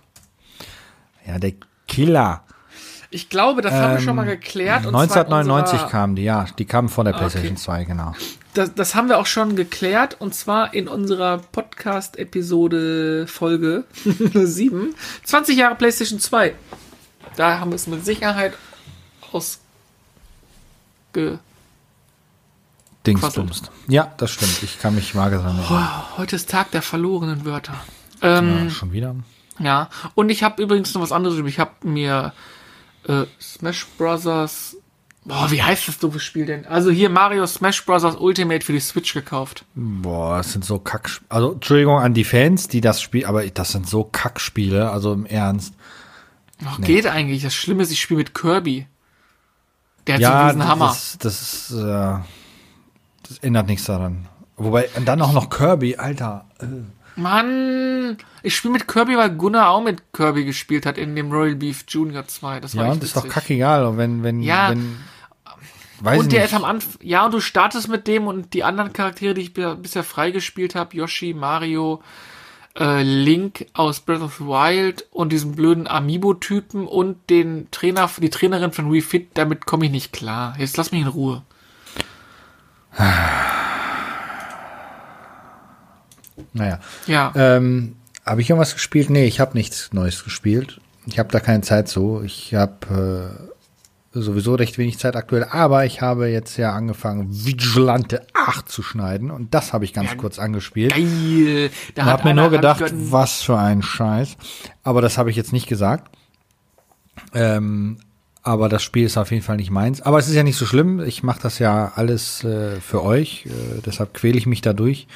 ja, 1.25 1.39
der 1.39 1.53
Killer. 1.87 2.43
Ich 3.11 3.29
glaube, 3.29 3.61
das 3.61 3.71
haben 3.71 3.91
wir 3.93 3.99
Ähm, 3.99 4.03
schon 4.03 4.15
mal 4.17 4.25
geklärt. 4.25 4.81
zwar 4.81 4.89
in 4.89 4.95
1999 4.95 5.73
unserer- 5.73 5.89
kam 5.89 6.15
die, 6.15 6.23
ja. 6.23 6.45
Die 6.57 6.65
kam 6.65 6.89
vor 6.89 7.03
der 7.05 7.13
Ah, 7.15 7.17
PlayStation 7.19 7.53
okay. 7.53 7.61
2, 7.61 7.83
genau. 7.85 8.13
Das, 8.55 8.73
das 8.73 8.95
haben 8.95 9.07
wir 9.09 9.19
auch 9.19 9.25
schon 9.25 9.55
geklärt 9.55 10.17
und 10.19 10.33
zwar 10.35 10.73
in 10.73 10.87
unserer 10.87 11.37
Podcast-Episode 11.37 13.27
Folge 13.27 13.85
7. 14.33 14.93
20 15.23 15.57
Jahre 15.57 15.75
PlayStation 15.75 16.19
2. 16.19 16.53
Da 17.37 17.59
haben 17.59 17.71
wir 17.71 17.75
es 17.75 17.87
mit 17.87 18.05
Sicherheit 18.05 18.53
Dingsbumst. 23.05 23.71
Ja, 23.87 24.13
das 24.17 24.31
stimmt. 24.31 24.63
Ich 24.63 24.79
kann 24.79 24.95
mich 24.95 25.15
vage 25.15 25.37
dran. 25.37 25.59
Wow, 25.67 26.17
heute 26.17 26.35
ist 26.35 26.49
Tag 26.49 26.71
der 26.71 26.81
verlorenen 26.81 27.45
Wörter. 27.45 27.75
Ähm, 28.21 28.65
Ja, 28.65 28.69
schon 28.71 28.91
wieder. 28.93 29.15
Ja, 29.59 29.89
und 30.15 30.29
ich 30.29 30.43
habe 30.43 30.61
übrigens 30.61 30.93
noch 30.93 31.01
was 31.01 31.11
anderes. 31.11 31.37
Ich 31.45 31.59
habe 31.59 31.71
mir 31.83 32.33
äh, 33.07 33.23
Smash 33.39 33.85
Brothers. 33.97 34.77
Boah, 35.23 35.49
wie 35.49 35.61
heißt 35.63 35.87
das 35.87 35.97
doofe 35.97 36.19
Spiel 36.19 36.45
denn? 36.45 36.65
Also 36.67 36.91
hier 36.91 37.09
Mario 37.09 37.47
Smash 37.47 37.83
Brothers 37.85 38.15
Ultimate 38.15 38.63
für 38.65 38.73
die 38.73 38.79
Switch 38.79 39.13
gekauft. 39.13 39.65
Boah, 39.73 40.37
das 40.37 40.51
sind 40.51 40.65
so 40.65 40.77
Kack. 40.79 41.09
Also 41.29 41.53
Entschuldigung 41.53 41.97
an 41.97 42.13
die 42.13 42.23
Fans, 42.23 42.67
die 42.67 42.81
das 42.81 43.01
Spiel, 43.01 43.25
aber 43.25 43.45
das 43.47 43.71
sind 43.71 43.87
so 43.87 44.03
Kackspiele. 44.03 44.89
Also 44.91 45.13
im 45.13 45.25
Ernst. 45.25 45.73
Ach, 46.65 46.79
geht 46.81 47.07
eigentlich. 47.07 47.43
Das 47.43 47.55
Schlimme 47.55 47.83
ist, 47.83 47.91
ich 47.91 48.01
spiele 48.01 48.19
mit 48.19 48.33
Kirby. 48.35 48.87
Der 50.07 50.15
hat 50.15 50.21
so 50.21 50.27
Ja, 50.27 50.39
einen 50.41 50.47
riesen 50.61 50.67
Hammer. 50.67 50.87
das, 50.87 51.17
das, 51.19 51.41
ist, 51.41 51.71
äh, 51.71 52.17
das 53.27 53.37
ändert 53.41 53.67
nichts 53.67 53.85
daran. 53.85 54.27
Wobei 54.57 54.87
und 54.95 55.05
dann 55.05 55.21
auch 55.21 55.33
noch 55.33 55.49
Kirby, 55.49 55.97
Alter. 55.97 56.45
äh. 56.59 56.65
Mann, 57.17 58.17
ich 58.43 58.55
spiele 58.55 58.73
mit 58.73 58.87
Kirby, 58.87 59.15
weil 59.17 59.29
Gunnar 59.31 59.69
auch 59.69 59.81
mit 59.81 60.11
Kirby 60.13 60.43
gespielt 60.45 60.85
hat 60.85 60.97
in 60.97 61.15
dem 61.15 61.31
Royal 61.31 61.55
Beef 61.55 61.85
Junior 61.87 62.27
2. 62.27 62.59
Das 62.59 62.75
war 62.75 62.85
Ja, 62.85 62.91
und 62.91 63.03
ist 63.03 63.15
doch 63.15 63.23
witzig. 63.23 63.33
kackegal. 63.33 63.85
Und 63.85 63.97
wenn, 63.97 64.21
wenn, 64.23 64.41
Ja. 64.41 64.69
wenn, 64.71 64.97
weiß 66.01 66.19
Und 66.19 66.31
der 66.33 66.41
nicht. 66.41 66.51
ist 66.51 66.55
am 66.57 66.65
Anfang, 66.65 66.91
ja, 67.01 67.25
und 67.25 67.33
du 67.33 67.39
startest 67.39 67.87
mit 67.87 68.07
dem 68.07 68.27
und 68.27 68.53
die 68.53 68.63
anderen 68.65 68.91
Charaktere, 68.93 69.33
die 69.33 69.41
ich 69.41 69.53
bi- 69.53 69.75
bisher 69.75 70.03
freigespielt 70.03 70.75
habe, 70.75 70.95
Yoshi, 70.97 71.33
Mario, 71.33 72.01
äh, 72.77 73.03
Link 73.03 73.67
aus 73.73 73.99
Breath 73.99 74.21
of 74.21 74.35
the 74.37 74.45
Wild 74.45 75.07
und 75.11 75.31
diesen 75.31 75.53
blöden 75.53 75.87
Amiibo-Typen 75.87 76.87
und 76.87 77.29
den 77.29 77.69
Trainer, 77.71 78.09
die 78.17 78.29
Trainerin 78.29 78.71
von 78.71 78.91
Wii 78.91 79.01
Fit, 79.01 79.29
damit 79.35 79.65
komme 79.65 79.85
ich 79.85 79.91
nicht 79.91 80.13
klar. 80.13 80.55
Jetzt 80.57 80.77
lass 80.77 80.91
mich 80.91 81.01
in 81.01 81.07
Ruhe. 81.07 81.43
Naja. 86.51 86.79
Ja. 87.05 87.33
Ähm, 87.35 87.97
habe 88.25 88.41
ich 88.41 88.49
irgendwas 88.49 88.73
gespielt? 88.73 89.09
Nee, 89.09 89.25
ich 89.25 89.39
habe 89.39 89.57
nichts 89.57 89.91
Neues 89.93 90.23
gespielt. 90.23 90.79
Ich 91.05 91.19
habe 91.19 91.31
da 91.31 91.39
keine 91.39 91.61
Zeit 91.61 91.87
so. 91.87 92.21
Ich 92.23 92.53
habe 92.55 93.45
äh, 93.49 93.54
sowieso 94.21 94.55
recht 94.55 94.77
wenig 94.77 94.97
Zeit 94.97 95.15
aktuell, 95.15 95.43
aber 95.43 95.85
ich 95.85 96.01
habe 96.01 96.27
jetzt 96.27 96.57
ja 96.57 96.73
angefangen, 96.73 97.27
Vigilante 97.29 98.25
8 98.33 98.67
zu 98.69 98.81
schneiden 98.81 99.31
und 99.31 99.53
das 99.53 99.73
habe 99.73 99.85
ich 99.85 99.93
ganz 99.93 100.11
Ja, 100.11 100.15
kurz 100.15 100.39
angespielt. 100.39 100.93
Geil. 100.93 101.69
Da 101.95 102.03
Ich 102.03 102.07
habe 102.07 102.23
mir 102.29 102.33
nur 102.33 102.49
gedacht, 102.49 102.83
was 102.93 103.41
für 103.41 103.57
ein 103.57 103.81
Scheiß. 103.81 104.37
Aber 104.83 105.01
das 105.01 105.17
habe 105.17 105.29
ich 105.29 105.35
jetzt 105.35 105.53
nicht 105.53 105.67
gesagt. 105.67 106.15
Ähm, 107.33 107.97
aber 108.43 108.69
das 108.69 108.83
Spiel 108.83 109.05
ist 109.05 109.17
auf 109.17 109.31
jeden 109.31 109.43
Fall 109.43 109.57
nicht 109.57 109.71
meins. 109.71 110.01
Aber 110.01 110.19
es 110.19 110.27
ist 110.27 110.35
ja 110.35 110.43
nicht 110.43 110.57
so 110.57 110.65
schlimm. 110.65 110.99
Ich 110.99 111.23
mache 111.23 111.41
das 111.41 111.59
ja 111.59 111.93
alles 111.95 112.43
äh, 112.43 112.79
für 112.79 113.03
euch. 113.03 113.47
Äh, 113.47 113.81
deshalb 113.85 114.13
quäle 114.13 114.37
ich 114.37 114.45
mich 114.45 114.61
da 114.61 114.73
durch. 114.73 115.07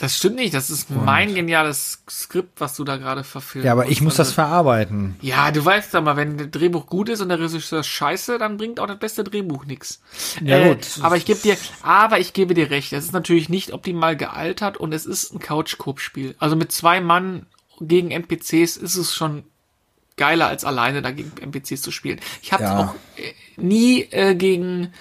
Das 0.00 0.16
stimmt 0.16 0.36
nicht, 0.36 0.54
das 0.54 0.70
ist 0.70 0.90
mein 0.90 1.34
geniales 1.34 2.04
Skript, 2.08 2.60
was 2.60 2.76
du 2.76 2.84
da 2.84 2.98
gerade 2.98 3.24
verfilmst. 3.24 3.66
Ja, 3.66 3.72
aber 3.72 3.88
ich 3.88 4.00
muss 4.00 4.14
das 4.14 4.28
Also- 4.28 4.34
verarbeiten. 4.36 5.16
Ja, 5.20 5.50
du 5.50 5.64
weißt 5.64 5.94
aber, 5.96 6.16
wenn 6.16 6.38
das 6.38 6.50
Drehbuch 6.52 6.86
gut 6.86 7.08
ist 7.08 7.20
und 7.20 7.30
der 7.30 7.40
Regisseur 7.40 7.82
scheiße, 7.82 8.38
dann 8.38 8.56
bringt 8.58 8.78
auch 8.78 8.86
das 8.86 9.00
beste 9.00 9.24
Drehbuch 9.24 9.64
nix. 9.66 10.00
Ja, 10.42 10.58
Äh, 10.58 10.68
gut. 10.68 10.86
Aber 11.02 11.16
ich 11.16 11.24
gebe 11.24 11.40
dir, 11.40 11.56
aber 11.82 12.20
ich 12.20 12.32
gebe 12.32 12.54
dir 12.54 12.70
recht. 12.70 12.92
Es 12.92 13.06
ist 13.06 13.12
natürlich 13.12 13.48
nicht 13.48 13.72
optimal 13.72 14.16
gealtert 14.16 14.76
und 14.76 14.94
es 14.94 15.04
ist 15.04 15.34
ein 15.34 15.40
Couch-Coop-Spiel. 15.40 16.36
Also 16.38 16.54
mit 16.54 16.70
zwei 16.70 17.00
Mann 17.00 17.46
gegen 17.80 18.12
NPCs 18.12 18.76
ist 18.76 18.94
es 18.96 19.14
schon 19.14 19.42
geiler 20.16 20.46
als 20.46 20.64
alleine 20.64 21.02
dagegen 21.02 21.32
NPCs 21.40 21.82
zu 21.82 21.90
spielen. 21.90 22.20
Ich 22.40 22.52
habe 22.52 22.62
Ja. 22.62 22.78
auch 22.78 22.94
äh, 23.20 23.32
nie 23.56 24.02
äh, 24.12 24.36
gegen 24.36 24.92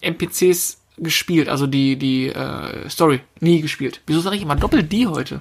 NPCs 0.00 0.77
gespielt, 1.00 1.48
also 1.48 1.66
die 1.66 1.96
die 1.96 2.28
äh, 2.28 2.88
Story 2.88 3.20
nie 3.40 3.60
gespielt. 3.60 4.00
Wieso 4.06 4.20
sage 4.20 4.36
ich 4.36 4.42
immer 4.42 4.56
doppelt 4.56 4.90
die 4.92 5.06
heute? 5.06 5.40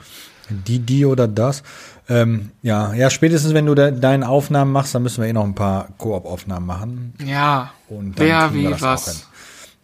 Die, 0.49 0.79
die 0.79 1.05
oder 1.05 1.27
das. 1.27 1.61
Ähm, 2.09 2.51
ja, 2.61 2.93
ja, 2.93 3.09
spätestens 3.09 3.53
wenn 3.53 3.65
du 3.65 3.75
de 3.75 3.99
deine 3.99 4.29
Aufnahmen 4.29 4.71
machst, 4.71 4.95
dann 4.95 5.03
müssen 5.03 5.21
wir 5.21 5.29
eh 5.29 5.33
noch 5.33 5.43
ein 5.43 5.55
paar 5.55 5.89
Koop-Aufnahmen 5.97 6.65
machen. 6.65 7.13
Ja. 7.25 7.73
Und 7.89 8.17
dann 8.17 8.25
Wer 8.25 8.53
wie 8.53 8.81
was? 8.81 9.27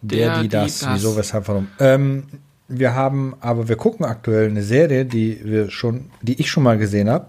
Der, 0.01 0.27
Der, 0.27 0.35
die, 0.37 0.41
die, 0.43 0.47
das, 0.49 0.79
das. 0.79 0.93
wieso, 0.93 1.17
weshalb, 1.17 1.47
warum. 1.49 1.67
Ähm, 1.79 2.23
wir 2.69 2.95
haben, 2.95 3.35
aber 3.41 3.67
wir 3.67 3.75
gucken 3.75 4.05
aktuell 4.05 4.49
eine 4.49 4.63
Serie, 4.63 5.05
die 5.05 5.39
wir 5.43 5.69
schon, 5.69 6.11
die 6.21 6.39
ich 6.39 6.49
schon 6.49 6.63
mal 6.63 6.77
gesehen 6.77 7.09
habe, 7.09 7.27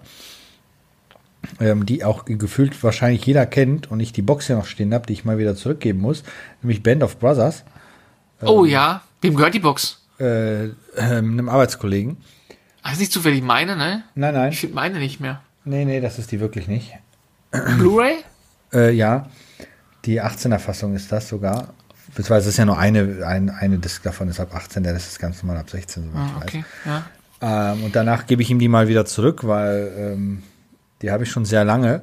ähm, 1.60 1.86
die 1.86 2.04
auch 2.04 2.24
gefühlt 2.24 2.82
wahrscheinlich 2.82 3.26
jeder 3.26 3.46
kennt 3.46 3.90
und 3.90 4.00
ich 4.00 4.12
die 4.12 4.22
Box 4.22 4.46
hier 4.46 4.56
noch 4.56 4.66
stehen 4.66 4.94
habe, 4.94 5.06
die 5.06 5.12
ich 5.12 5.24
mal 5.24 5.38
wieder 5.38 5.56
zurückgeben 5.56 6.00
muss, 6.00 6.22
nämlich 6.62 6.82
Band 6.82 7.02
of 7.02 7.18
Brothers, 7.18 7.64
Oh 8.46 8.64
ja, 8.64 9.02
wem 9.20 9.34
gehört 9.36 9.54
die 9.54 9.60
Box? 9.60 10.00
äh, 10.20 10.64
ähm, 10.64 10.72
einem 10.96 11.48
Arbeitskollegen. 11.48 12.16
Das 12.82 12.92
ist 12.94 12.98
nicht 13.00 13.12
zufällig 13.12 13.42
meine, 13.42 13.76
ne? 13.76 14.04
Nein, 14.14 14.34
nein, 14.34 14.52
Ich 14.52 14.60
finde 14.60 14.74
meine 14.76 14.98
nicht 14.98 15.18
mehr. 15.20 15.40
nee, 15.64 15.84
nee, 15.84 16.00
das 16.00 16.18
ist 16.18 16.30
die 16.32 16.38
wirklich 16.40 16.68
nicht. 16.68 16.92
Blu-ray? 17.50 18.16
Äh, 18.72 18.92
ja, 18.92 19.26
die 20.04 20.20
18er 20.22 20.58
Fassung 20.58 20.94
ist 20.94 21.10
das 21.10 21.28
sogar. 21.28 21.74
Beziehungsweise 22.08 22.48
es 22.48 22.54
ist 22.54 22.58
ja 22.58 22.64
nur 22.64 22.78
eine, 22.78 23.24
ein, 23.26 23.50
eine 23.50 23.78
Disc 23.78 24.02
davon 24.02 24.28
ist 24.28 24.38
ab 24.38 24.54
18, 24.54 24.82
der 24.84 24.94
Rest 24.94 25.08
ist 25.08 25.18
ganz 25.18 25.42
normal 25.42 25.58
ab 25.60 25.70
16, 25.70 26.04
soweit 26.04 26.16
Ah, 26.22 26.26
ich 26.28 26.34
weiß. 26.36 26.42
okay, 26.44 26.64
ja. 26.84 27.72
Ähm, 27.72 27.84
und 27.84 27.96
danach 27.96 28.26
gebe 28.26 28.42
ich 28.42 28.50
ihm 28.50 28.58
die 28.58 28.68
mal 28.68 28.86
wieder 28.88 29.04
zurück, 29.06 29.46
weil 29.46 29.92
ähm, 29.96 30.42
die 31.02 31.10
habe 31.10 31.24
ich 31.24 31.30
schon 31.30 31.44
sehr 31.44 31.64
lange. 31.64 32.02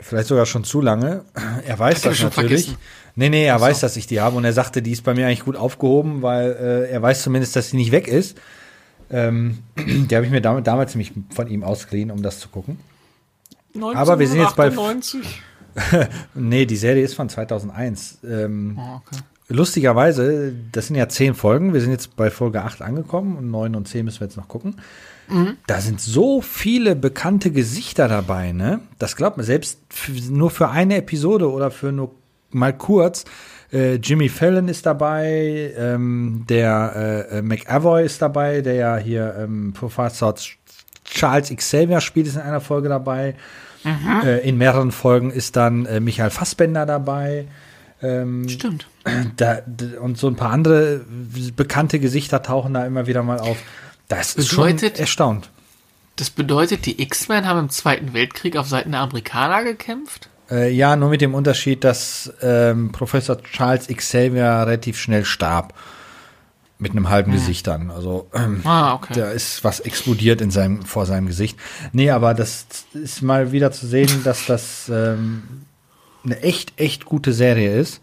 Vielleicht 0.00 0.28
sogar 0.28 0.46
schon 0.46 0.64
zu 0.64 0.80
lange. 0.80 1.24
Er 1.66 1.78
weiß 1.78 2.00
das 2.02 2.20
natürlich. 2.22 2.34
vergessen? 2.66 2.76
Nee, 3.16 3.28
nee, 3.28 3.44
er 3.44 3.60
weiß, 3.60 3.80
dass 3.80 3.96
ich 3.96 4.06
die 4.06 4.20
habe 4.20 4.36
und 4.36 4.44
er 4.44 4.52
sagte, 4.52 4.82
die 4.82 4.92
ist 4.92 5.02
bei 5.04 5.14
mir 5.14 5.26
eigentlich 5.26 5.44
gut 5.44 5.56
aufgehoben, 5.56 6.22
weil 6.22 6.52
äh, 6.52 6.90
er 6.90 7.02
weiß 7.02 7.22
zumindest, 7.22 7.54
dass 7.56 7.70
sie 7.70 7.76
nicht 7.76 7.92
weg 7.92 8.08
ist. 8.08 8.38
Ähm, 9.10 9.58
die 9.76 10.14
habe 10.16 10.24
ich 10.24 10.30
mir 10.32 10.40
damals, 10.40 10.64
damals 10.64 10.94
nämlich 10.94 11.12
von 11.34 11.48
ihm 11.48 11.62
ausgeliehen, 11.64 12.10
um 12.10 12.22
das 12.22 12.38
zu 12.40 12.48
gucken. 12.48 12.78
Aber 13.94 14.18
wir 14.18 14.26
sind 14.28 14.40
jetzt 14.40 14.56
bei- 14.56 14.66
1998. 14.68 15.42
Nee, 16.34 16.66
die 16.66 16.76
Serie 16.76 17.04
ist 17.04 17.14
von 17.14 17.28
2001. 17.28 18.18
Ähm, 18.28 18.76
Oh, 18.80 18.96
okay. 18.96 19.22
lustigerweise, 19.48 20.52
das 20.72 20.88
sind 20.88 20.96
ja 20.96 21.08
zehn 21.08 21.34
Folgen. 21.34 21.72
Wir 21.72 21.80
sind 21.80 21.92
jetzt 21.92 22.16
bei 22.16 22.30
Folge 22.30 22.62
8 22.62 22.82
angekommen 22.82 23.36
und 23.36 23.50
9 23.50 23.76
und 23.76 23.86
10 23.86 24.04
müssen 24.04 24.20
wir 24.20 24.26
jetzt 24.26 24.36
noch 24.36 24.48
gucken. 24.48 24.76
Da 25.66 25.80
sind 25.80 26.00
so 26.00 26.40
viele 26.40 26.96
bekannte 26.96 27.50
Gesichter 27.50 28.08
dabei, 28.08 28.52
ne? 28.52 28.80
Das 28.98 29.16
glaubt 29.16 29.36
man 29.36 29.46
selbst 29.46 29.80
nur 30.28 30.50
für 30.50 30.70
eine 30.70 30.96
Episode 30.96 31.50
oder 31.50 31.70
für 31.70 31.92
nur 31.92 32.14
mal 32.50 32.76
kurz. 32.76 33.24
Äh, 33.72 33.94
Jimmy 33.96 34.28
Fallon 34.28 34.68
ist 34.68 34.86
dabei, 34.86 35.72
ähm, 35.76 36.44
der 36.48 37.28
äh, 37.30 37.38
äh, 37.38 37.42
McAvoy 37.42 38.04
ist 38.04 38.20
dabei, 38.20 38.60
der 38.62 38.74
ja 38.74 38.96
hier 38.96 39.36
ähm, 39.38 39.72
Professor 39.72 40.34
Charles 41.04 41.54
Xavier 41.54 42.00
spielt, 42.00 42.26
ist 42.26 42.34
in 42.34 42.42
einer 42.42 42.60
Folge 42.60 42.88
dabei. 42.88 43.36
Äh, 44.24 44.48
in 44.48 44.58
mehreren 44.58 44.92
Folgen 44.92 45.30
ist 45.30 45.56
dann 45.56 45.86
äh, 45.86 46.00
Michael 46.00 46.30
Fassbender 46.30 46.84
dabei. 46.84 47.46
Ähm, 48.02 48.48
Stimmt. 48.48 48.86
da, 49.36 49.58
und 50.00 50.18
so 50.18 50.26
ein 50.26 50.36
paar 50.36 50.50
andere 50.50 51.02
bekannte 51.56 52.00
Gesichter 52.00 52.42
tauchen 52.42 52.74
da 52.74 52.86
immer 52.86 53.06
wieder 53.06 53.22
mal 53.22 53.38
auf. 53.38 53.58
Das 54.10 54.34
ist 54.34 54.50
Bedeutet- 54.50 55.00
erstaunt. 55.00 55.48
Das 56.16 56.28
bedeutet, 56.28 56.84
die 56.84 57.00
X-Men 57.00 57.46
haben 57.46 57.58
im 57.60 57.70
Zweiten 57.70 58.12
Weltkrieg 58.12 58.56
auf 58.58 58.68
Seiten 58.68 58.90
der 58.90 59.00
Amerikaner 59.00 59.64
gekämpft? 59.64 60.28
Äh, 60.50 60.70
ja, 60.70 60.94
nur 60.96 61.08
mit 61.08 61.22
dem 61.22 61.32
Unterschied, 61.32 61.82
dass 61.84 62.30
ähm, 62.42 62.92
Professor 62.92 63.42
Charles 63.42 63.86
Xavier 63.86 64.66
relativ 64.66 64.98
schnell 64.98 65.24
starb. 65.24 65.72
Mit 66.78 66.92
einem 66.92 67.08
halben 67.08 67.32
Gesicht 67.32 67.66
dann. 67.66 67.90
Also 67.90 68.28
ähm, 68.34 68.60
Ah, 68.64 68.94
okay. 68.94 69.12
da 69.14 69.30
ist 69.30 69.64
was 69.64 69.80
explodiert 69.80 70.40
in 70.40 70.50
seinem, 70.50 70.82
vor 70.82 71.06
seinem 71.06 71.26
Gesicht. 71.26 71.58
Nee, 71.92 72.10
aber 72.10 72.34
das 72.34 72.66
ist 72.94 73.22
mal 73.22 73.52
wieder 73.52 73.70
zu 73.70 73.86
sehen, 73.86 74.08
dass 74.24 74.44
das 74.46 74.90
ähm, 74.92 75.42
eine 76.24 76.42
echt, 76.42 76.72
echt 76.78 77.04
gute 77.06 77.32
Serie 77.32 77.78
ist. 77.78 78.00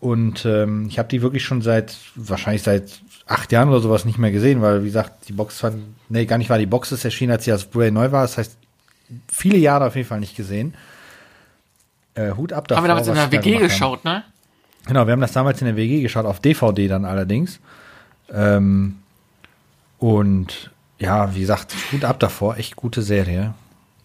Und 0.00 0.44
ähm, 0.44 0.86
ich 0.88 0.98
habe 0.98 1.08
die 1.08 1.22
wirklich 1.22 1.44
schon 1.44 1.60
seit, 1.62 1.96
wahrscheinlich 2.16 2.62
seit 2.62 3.00
acht 3.28 3.52
Jahren 3.52 3.68
oder 3.68 3.80
sowas 3.80 4.04
nicht 4.04 4.18
mehr 4.18 4.32
gesehen, 4.32 4.62
weil, 4.62 4.82
wie 4.82 4.86
gesagt, 4.86 5.28
die 5.28 5.32
Box 5.32 5.62
war, 5.62 5.72
nee, 6.08 6.24
gar 6.26 6.38
nicht 6.38 6.50
war 6.50 6.58
die 6.58 6.66
Box 6.66 6.90
ist 6.92 7.04
erschienen, 7.04 7.32
als 7.32 7.44
sie 7.44 7.52
als 7.52 7.64
Blu-ray 7.64 7.90
neu 7.90 8.10
war. 8.10 8.22
Das 8.22 8.38
heißt, 8.38 8.56
viele 9.30 9.58
Jahre 9.58 9.86
auf 9.86 9.96
jeden 9.96 10.08
Fall 10.08 10.20
nicht 10.20 10.36
gesehen. 10.36 10.74
Äh, 12.14 12.32
Hut 12.32 12.52
ab 12.52 12.66
davor. 12.66 12.78
haben 12.82 12.84
wir 12.84 12.88
damals 12.88 13.08
in 13.08 13.14
der 13.14 13.30
WG 13.30 13.58
geschaut, 13.58 14.04
ne? 14.04 14.24
Genau, 14.86 15.06
wir 15.06 15.12
haben 15.12 15.20
das 15.20 15.32
damals 15.32 15.60
in 15.60 15.66
der 15.66 15.76
WG 15.76 16.00
geschaut, 16.00 16.24
auf 16.24 16.40
DVD 16.40 16.88
dann 16.88 17.04
allerdings. 17.04 17.60
Ähm, 18.32 18.96
und 19.98 20.70
ja, 20.98 21.34
wie 21.34 21.40
gesagt, 21.40 21.74
Hut 21.92 22.04
ab 22.04 22.18
davor, 22.20 22.56
echt 22.56 22.76
gute 22.76 23.02
Serie. 23.02 23.54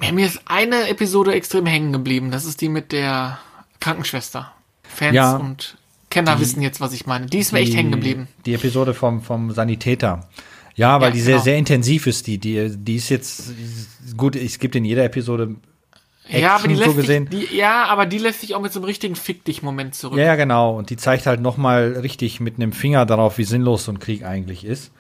Ja, 0.02 0.12
mir 0.12 0.26
ist 0.26 0.42
eine 0.46 0.90
Episode 0.90 1.34
extrem 1.34 1.66
hängen 1.66 1.94
geblieben. 1.94 2.30
Das 2.32 2.44
ist 2.46 2.60
die 2.62 2.70
mit 2.70 2.92
der 2.92 3.40
Krankenschwester. 3.80 4.52
Fans 4.84 5.16
Ja. 5.16 5.36
und 5.38 5.78
Kenner 6.14 6.40
wissen 6.40 6.62
jetzt, 6.62 6.80
was 6.82 6.94
ich 6.94 7.06
meine. 7.06 7.26
Die 7.26 7.40
ist 7.40 7.52
mir 7.52 7.60
echt 7.60 7.74
Die- 7.74 7.78
hängen 7.78 7.92
geblieben. 7.92 8.28
Die 8.46 8.54
Episode 8.54 8.94
vom, 8.94 9.22
vom 9.22 9.52
Sanitäter. 9.52 10.28
Ja, 10.76 11.00
weil 11.02 11.10
Ja, 11.10 11.14
die 11.16 11.22
sehr, 11.22 11.34
genau. 11.36 11.44
sehr 11.44 11.58
intensiv 11.58 12.08
ist, 12.08 12.26
die, 12.28 12.38
die, 12.38 12.72
die 12.76 12.96
ist 12.96 13.10
jetzt, 13.10 13.54
gut, 14.18 14.36
es 14.36 14.58
gibt 14.60 14.76
in 14.76 14.86
jeder 14.86 15.04
Episode 15.04 15.56
Ja, 16.30 16.56
aber 16.56 16.68
die 16.68 16.74
Action 16.74 16.76
lässt 16.76 16.90
so 16.90 16.94
gesehen. 16.96 17.28
Sich, 17.30 17.50
die, 17.50 17.56
ja, 17.58 17.86
aber 17.86 18.06
die 18.08 18.18
lässt 18.18 18.42
sich 18.42 18.56
auch 18.56 18.62
mit 18.62 18.72
so 18.74 18.80
einem 18.80 18.86
richtigen 18.86 19.16
Fick 19.16 19.44
dich 19.46 19.62
Moment 19.62 19.94
zurück. 19.94 20.18
Ja, 20.18 20.26
ja, 20.26 20.36
genau. 20.36 20.76
Und 20.78 20.90
die 20.90 20.98
zeigt 20.98 21.26
halt 21.28 21.42
nochmal 21.42 21.98
richtig 22.02 22.40
mit 22.40 22.56
einem 22.56 22.72
Finger 22.72 23.06
darauf, 23.06 23.38
wie 23.38 23.44
sinnlos 23.44 23.86
so 23.86 23.92
ein 23.92 24.00
Krieg 24.00 24.24
eigentlich 24.24 24.66
ist. 24.66 24.92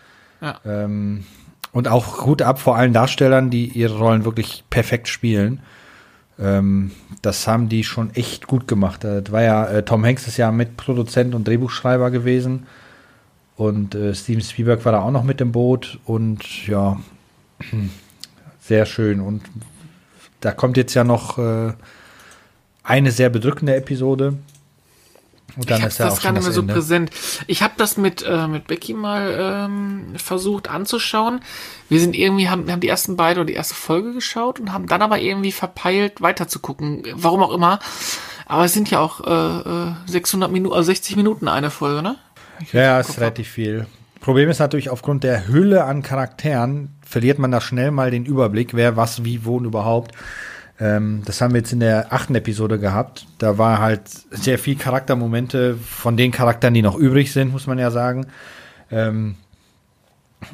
Ja. 0.41 0.59
Ähm, 0.65 1.23
Und 1.71 1.87
auch 1.87 2.25
Hut 2.25 2.43
ab 2.43 2.59
vor 2.59 2.75
allen 2.75 2.93
Darstellern, 2.93 3.49
die 3.49 3.65
ihre 3.65 3.97
Rollen 3.97 4.25
wirklich 4.25 4.63
perfekt 4.69 5.07
spielen. 5.07 5.61
Ähm, 6.39 6.91
das 7.21 7.47
haben 7.47 7.69
die 7.69 7.83
schon 7.83 8.13
echt 8.15 8.47
gut 8.47 8.67
gemacht. 8.67 9.03
Das 9.03 9.31
war 9.31 9.41
ja, 9.41 9.65
äh, 9.67 9.83
Tom 9.83 10.05
Hanks 10.05 10.27
ist 10.27 10.37
ja 10.37 10.51
Mitproduzent 10.51 11.35
und 11.35 11.47
Drehbuchschreiber 11.47 12.11
gewesen. 12.11 12.65
Und 13.55 13.95
äh, 13.95 14.15
Steven 14.15 14.41
Spielberg 14.41 14.83
war 14.85 14.93
da 14.93 15.01
auch 15.01 15.11
noch 15.11 15.23
mit 15.23 15.41
im 15.41 15.51
Boot. 15.51 15.99
Und 16.05 16.67
ja, 16.67 16.99
sehr 18.59 18.85
schön. 18.85 19.19
Und 19.19 19.43
da 20.41 20.51
kommt 20.51 20.77
jetzt 20.77 20.93
ja 20.93 21.03
noch 21.03 21.37
äh, 21.37 21.73
eine 22.83 23.11
sehr 23.11 23.29
bedrückende 23.29 23.75
Episode. 23.75 24.33
Und 25.55 25.69
dann 25.69 25.81
ich 25.81 25.87
ist 25.87 25.99
ja 25.99 26.05
das 26.05 26.19
auch 26.19 26.23
gar 26.23 26.31
nicht 26.31 26.43
mehr 26.43 26.51
so 26.51 26.61
Ende. 26.61 26.73
präsent. 26.73 27.11
Ich 27.47 27.61
habe 27.61 27.73
das 27.77 27.97
mit, 27.97 28.23
äh, 28.23 28.47
mit 28.47 28.67
Becky 28.67 28.93
mal 28.93 29.35
ähm, 29.39 30.13
versucht 30.15 30.69
anzuschauen. 30.69 31.41
Wir 31.89 31.99
sind 31.99 32.15
irgendwie, 32.15 32.49
haben, 32.49 32.65
wir 32.65 32.73
haben 32.73 32.79
die 32.79 32.87
ersten 32.87 33.15
beide 33.15 33.41
oder 33.41 33.47
die 33.47 33.53
erste 33.53 33.75
Folge 33.75 34.13
geschaut 34.13 34.59
und 34.59 34.73
haben 34.73 34.87
dann 34.87 35.01
aber 35.01 35.19
irgendwie 35.19 35.51
verpeilt, 35.51 36.21
weiter 36.21 36.47
zu 36.47 36.59
gucken. 36.59 37.03
Warum 37.13 37.43
auch 37.43 37.53
immer. 37.53 37.79
Aber 38.45 38.65
es 38.65 38.73
sind 38.73 38.89
ja 38.89 38.99
auch 38.99 39.21
äh, 39.21 39.93
600 40.07 40.49
äh, 40.49 40.53
Minuten, 40.53 40.75
also 40.75 40.87
60 40.87 41.15
Minuten 41.15 41.47
eine 41.47 41.69
Folge, 41.69 42.01
ne? 42.01 42.17
Ich 42.59 42.73
ja, 42.73 42.81
ja, 42.81 42.99
ist 42.99 43.19
relativ 43.19 43.47
viel. 43.47 43.87
Problem 44.21 44.49
ist 44.49 44.59
natürlich, 44.59 44.89
aufgrund 44.89 45.23
der 45.23 45.47
Hülle 45.47 45.83
an 45.83 46.01
Charakteren 46.01 46.95
verliert 47.05 47.39
man 47.39 47.51
da 47.51 47.59
schnell 47.59 47.91
mal 47.91 48.09
den 48.09 48.25
Überblick, 48.25 48.73
wer 48.73 48.95
was, 48.95 49.25
wie, 49.25 49.45
wo 49.45 49.57
und 49.57 49.65
überhaupt. 49.65 50.13
Ähm, 50.79 51.21
das 51.25 51.41
haben 51.41 51.53
wir 51.53 51.59
jetzt 51.59 51.73
in 51.73 51.79
der 51.79 52.11
achten 52.11 52.35
Episode 52.35 52.79
gehabt. 52.79 53.27
Da 53.37 53.57
war 53.57 53.79
halt 53.79 54.01
sehr 54.31 54.57
viel 54.57 54.75
Charaktermomente 54.75 55.75
von 55.75 56.17
den 56.17 56.31
Charakteren, 56.31 56.73
die 56.73 56.81
noch 56.81 56.95
übrig 56.95 57.31
sind, 57.31 57.51
muss 57.51 57.67
man 57.67 57.77
ja 57.77 57.91
sagen. 57.91 58.27
Ähm, 58.91 59.35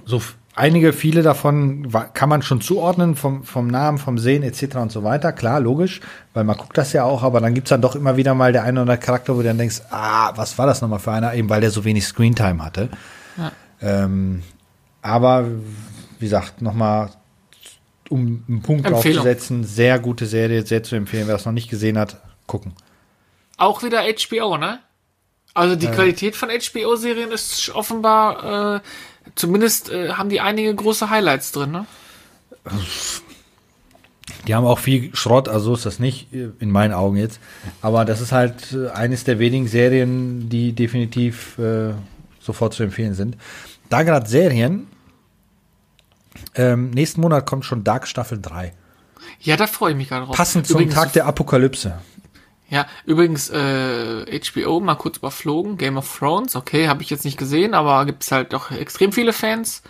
so 0.06 0.22
einige, 0.56 0.92
viele 0.92 1.22
davon 1.22 1.88
kann 2.14 2.30
man 2.30 2.42
schon 2.42 2.62
zuordnen 2.62 3.16
vom, 3.16 3.44
vom 3.44 3.68
Namen, 3.68 3.98
vom 3.98 4.18
Sehen 4.18 4.44
etc. 4.44 4.76
und 4.76 4.92
so 4.92 5.04
weiter. 5.04 5.32
Klar, 5.32 5.62
logisch, 5.62 6.02
weil 6.34 6.44
man 6.44 6.58
guckt 6.58 6.78
das 6.78 6.92
ja 6.94 7.06
auch, 7.06 7.24
aber 7.24 7.40
dann 7.40 7.54
gibt's 7.54 7.70
dann 7.70 7.82
doch 7.82 7.96
immer 7.96 8.18
wieder 8.18 8.36
mal 8.36 8.52
der 8.52 8.64
eine 8.64 8.82
oder 8.82 8.92
andere 8.92 9.06
Charakter, 9.06 9.36
wo 9.36 9.40
du 9.40 9.46
dann 9.46 9.58
denkst, 9.58 9.82
ah, 9.90 10.34
was 10.36 10.58
war 10.58 10.68
das 10.68 10.82
nochmal 10.82 11.00
für 11.00 11.12
einer, 11.12 11.34
eben 11.34 11.50
weil 11.50 11.62
der 11.62 11.72
so 11.72 11.86
wenig 11.86 12.06
Screentime 12.06 12.64
hatte. 12.64 12.90
Ja. 13.38 13.52
Ähm, 13.82 14.44
aber 15.02 15.46
wie 16.20 16.26
gesagt, 16.26 16.62
nochmal 16.62 17.10
um 18.10 18.44
einen 18.48 18.62
Punkt 18.62 18.90
draufzusetzen, 18.90 19.64
sehr 19.64 20.00
gute 20.00 20.26
Serie, 20.26 20.66
sehr 20.66 20.84
zu 20.84 20.96
empfehlen. 20.96 21.28
Wer 21.28 21.36
das 21.36 21.46
noch 21.46 21.54
nicht 21.54 21.70
gesehen 21.70 21.98
hat, 21.98 22.18
gucken. 22.48 22.74
Auch 23.58 23.84
wieder 23.84 24.04
HBO, 24.04 24.58
ne? 24.58 24.80
Also 25.54 25.76
die 25.76 25.88
äh, 25.88 25.92
Qualität 25.92 26.36
von 26.36 26.50
HBO-Serien 26.50 27.32
ist 27.32 27.70
offenbar, 27.70 28.78
äh, 28.78 28.80
zumindest 29.36 29.90
äh, 29.90 30.10
haben 30.14 30.30
die 30.30 30.42
einige 30.42 30.74
große 30.74 31.10
Highlights 31.10 31.52
drin, 31.52 31.72
ne? 31.72 31.86
Die 34.48 34.56
haben 34.56 34.66
auch 34.66 34.80
viel 34.80 35.16
Schrott, 35.16 35.50
also 35.50 35.74
ist 35.74 35.86
das 35.86 36.00
nicht, 36.00 36.34
äh, 36.34 36.50
in 36.60 36.72
meinen 36.72 36.94
Augen 36.94 37.18
jetzt. 37.18 37.40
Aber 37.82 38.06
das 38.06 38.22
ist 38.22 38.32
halt 38.32 38.74
äh, 38.74 38.90
eines 38.90 39.24
der 39.24 39.40
wenigen 39.40 39.68
Serien, 39.68 40.50
die 40.50 40.74
definitiv 40.74 41.58
äh, 41.60 41.94
sofort 42.40 42.74
zu 42.74 42.84
empfehlen 42.84 43.14
sind. 43.14 43.38
Da 43.90 44.04
gerade 44.04 44.28
Serien, 44.28 44.88
ähm, 46.56 46.92
nächsten 46.92 47.22
Monat 47.22 47.46
kommt 47.46 47.66
schon 47.66 47.84
Dark 47.84 48.08
Staffel 48.08 48.40
3. 48.42 48.74
Ja, 49.40 49.58
da 49.58 49.68
freue 49.68 49.92
ich 49.92 49.98
mich 49.98 50.10
gerade 50.10 50.26
drauf. 50.26 50.36
Passend 50.36 50.68
zum 50.68 50.76
übrigens, 50.76 50.96
Tag 50.96 51.14
der 51.14 51.26
Apokalypse. 51.26 52.00
Ja, 52.70 52.86
übrigens 53.06 53.50
äh, 53.50 54.40
HBO 54.40 54.80
mal 54.80 54.96
kurz 54.96 55.18
überflogen, 55.18 55.78
Game 55.78 55.98
of 55.98 56.18
Thrones, 56.18 56.56
okay, 56.56 56.88
habe 56.88 57.02
ich 57.02 57.10
jetzt 57.10 57.26
nicht 57.26 57.38
gesehen, 57.38 57.74
aber 57.74 58.06
gibt 58.06 58.24
es 58.24 58.32
halt 58.32 58.54
doch 58.54 58.70
extrem 58.72 59.12
viele 59.12 59.34
Fans. 59.34 59.82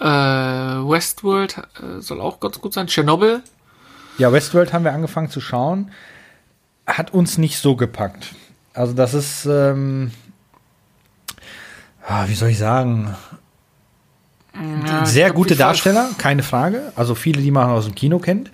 Äh, 0.00 0.04
Westworld 0.04 1.58
äh, 1.58 2.00
soll 2.00 2.20
auch 2.20 2.40
ganz 2.40 2.60
gut 2.60 2.72
sein. 2.72 2.88
Chernobyl. 2.88 3.42
Ja, 4.16 4.32
Westworld 4.32 4.72
haben 4.72 4.84
wir 4.84 4.92
angefangen 4.92 5.30
zu 5.30 5.40
schauen. 5.40 5.92
Hat 6.86 7.12
uns 7.12 7.38
nicht 7.38 7.58
so 7.58 7.76
gepackt. 7.76 8.34
Also 8.74 8.94
das 8.94 9.14
ist, 9.14 9.46
ähm, 9.46 10.12
ah, 12.06 12.28
wie 12.28 12.34
soll 12.34 12.50
ich 12.50 12.58
sagen, 12.58 13.16
ja, 14.86 15.06
Sehr 15.06 15.32
gute 15.32 15.56
Darsteller, 15.56 16.10
keine 16.18 16.42
Frage. 16.42 16.92
Also 16.96 17.14
viele, 17.14 17.42
die 17.42 17.50
man 17.50 17.68
aus 17.70 17.84
dem 17.84 17.94
Kino 17.94 18.18
kennt. 18.18 18.50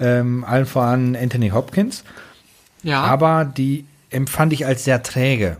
Ähm, 0.00 0.44
allen 0.44 0.66
voran 0.66 1.16
Anthony 1.16 1.50
Hopkins. 1.50 2.04
Ja. 2.82 3.02
Aber 3.02 3.44
die 3.44 3.86
empfand 4.10 4.52
ich 4.52 4.66
als 4.66 4.84
sehr 4.84 5.02
träge. 5.02 5.56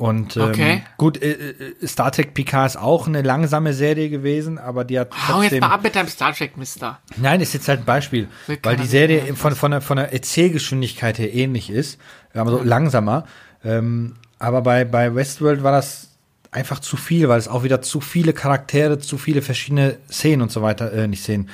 Und 0.00 0.38
ähm, 0.38 0.42
okay. 0.44 0.82
gut, 0.96 1.20
äh, 1.20 1.32
äh, 1.32 1.86
Star 1.86 2.10
Trek 2.10 2.32
Picard 2.32 2.70
ist 2.70 2.76
auch 2.78 3.06
eine 3.06 3.20
langsame 3.20 3.74
Serie 3.74 4.08
gewesen, 4.08 4.56
aber 4.56 4.84
die 4.84 4.98
hat 4.98 5.10
Hau 5.28 5.42
jetzt 5.42 5.60
mal 5.60 5.68
ab 5.68 5.82
mit 5.82 5.94
deinem 5.94 6.08
Star 6.08 6.32
Trek, 6.34 6.56
Mister. 6.56 7.00
Nein, 7.18 7.42
ist 7.42 7.52
jetzt 7.52 7.68
halt 7.68 7.80
ein 7.80 7.84
Beispiel, 7.84 8.26
weil 8.62 8.78
die 8.78 8.86
Serie 8.86 9.34
von, 9.34 9.54
von, 9.54 9.72
der, 9.72 9.82
von 9.82 9.98
der 9.98 10.10
Erzählgeschwindigkeit 10.14 11.18
her 11.18 11.34
ähnlich 11.34 11.68
ist, 11.68 12.00
aber 12.32 12.50
so 12.50 12.62
langsamer. 12.62 13.26
Ähm, 13.62 14.16
aber 14.38 14.62
bei, 14.62 14.86
bei 14.86 15.14
Westworld 15.14 15.62
war 15.62 15.72
das 15.72 16.08
einfach 16.50 16.80
zu 16.80 16.96
viel, 16.96 17.28
weil 17.28 17.38
es 17.38 17.48
auch 17.48 17.62
wieder 17.62 17.82
zu 17.82 18.00
viele 18.00 18.32
Charaktere, 18.32 18.98
zu 18.98 19.18
viele 19.18 19.42
verschiedene 19.42 19.98
Szenen 20.10 20.42
und 20.42 20.50
so 20.50 20.62
weiter, 20.62 20.92
äh, 20.92 21.06
nicht 21.06 21.22
Szenen, 21.22 21.48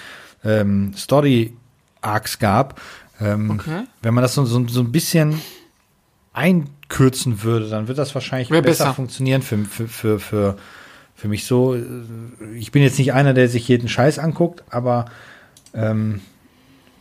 ähm, 0.45 0.93
Story-Arcs 0.97 2.39
gab. 2.39 2.81
Ähm, 3.21 3.51
okay. 3.51 3.85
Wenn 4.03 4.15
man 4.15 4.23
das 4.23 4.35
so, 4.35 4.45
so, 4.45 4.67
so 4.69 4.81
ein 4.81 4.93
bisschen 4.93 5.41
einkürzen 6.33 7.43
würde, 7.43 7.69
dann 7.69 7.89
wird 7.89 7.99
das 7.99 8.15
wahrscheinlich 8.15 8.49
besser, 8.49 8.63
besser, 8.63 8.95
funktionieren 8.95 9.43
für, 9.43 9.59
für, 9.65 9.89
für, 9.89 10.19
für, 10.19 10.57
für 11.15 11.29
mich 11.29 11.47
so. 11.47 11.77
Ich 12.55 12.73
bin 12.73 12.83
jetzt 12.83 12.99
nicht 12.99 13.13
einer, 13.13 13.35
der 13.35 13.49
sich 13.49 13.69
jeden 13.69 13.89
Scheiß 13.89 14.19
anguckt, 14.19 14.65
aber 14.71 15.07
ähm, 15.75 16.21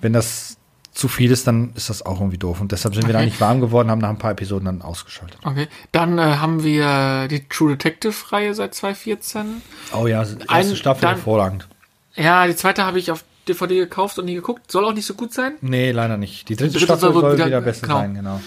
wenn 0.02 0.14
das 0.14 0.58
zu 0.96 1.10
viel 1.10 1.30
ist, 1.30 1.46
dann 1.46 1.74
ist 1.76 1.90
das 1.90 2.06
auch 2.06 2.20
irgendwie 2.20 2.38
doof. 2.38 2.62
Und 2.62 2.72
deshalb 2.72 2.96
sind 2.96 3.04
okay. 3.04 3.14
wir 3.14 3.20
da 3.20 3.26
nicht 3.26 3.40
warm 3.42 3.60
geworden, 3.60 3.92
haben 3.92 4.00
nach 4.00 4.10
ein 4.10 4.18
paar 4.18 4.32
Episoden 4.32 4.66
dann 4.66 4.82
ausgeschaltet. 4.82 5.38
Okay. 5.44 5.68
Dann 5.92 6.18
äh, 6.18 6.38
haben 6.38 6.64
wir 6.64 7.28
die 7.28 7.48
True 7.50 7.72
Detective-Reihe 7.72 8.56
seit 8.56 8.74
2014. 8.74 9.62
Oh 9.94 10.08
ja, 10.08 10.24
die 10.24 10.32
erste 10.32 10.50
ein, 10.50 10.76
Staffel 10.76 11.02
dann, 11.02 11.16
hervorragend. 11.16 11.68
Ja, 12.16 12.48
die 12.48 12.56
zweite 12.56 12.86
habe 12.86 12.98
ich 12.98 13.12
auf 13.12 13.26
DVD 13.48 13.76
gekauft 13.80 14.18
und 14.20 14.26
nie 14.26 14.36
geguckt. 14.36 14.72
Soll 14.72 14.86
auch 14.86 14.94
nicht 14.94 15.06
so 15.06 15.16
gut 15.16 15.34
sein? 15.34 15.56
Nee, 15.60 15.92
leider 15.92 16.16
nicht. 16.16 16.48
Die 16.48 16.56
dritte, 16.56 16.72
dritte 16.72 16.86
Staffel 16.86 17.12
soll, 17.12 17.22
soll 17.22 17.34
wieder, 17.34 17.48
wieder, 17.48 17.62
besser 17.62 17.82
genau. 17.88 18.00
sein, 18.00 18.14
genau. 18.16 18.42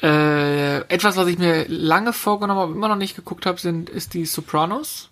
Äh, 0.00 0.78
etwas, 0.82 1.16
was 1.16 1.26
ich 1.26 1.38
mir 1.38 1.66
lange 1.66 2.12
vorgenommen 2.12 2.60
habe, 2.60 2.72
immer 2.72 2.88
noch 2.88 2.96
nicht 2.96 3.16
geguckt 3.16 3.44
habe, 3.44 3.58
sind, 3.60 3.90
ist 3.90 4.14
die 4.14 4.24
Sopranos. 4.24 5.10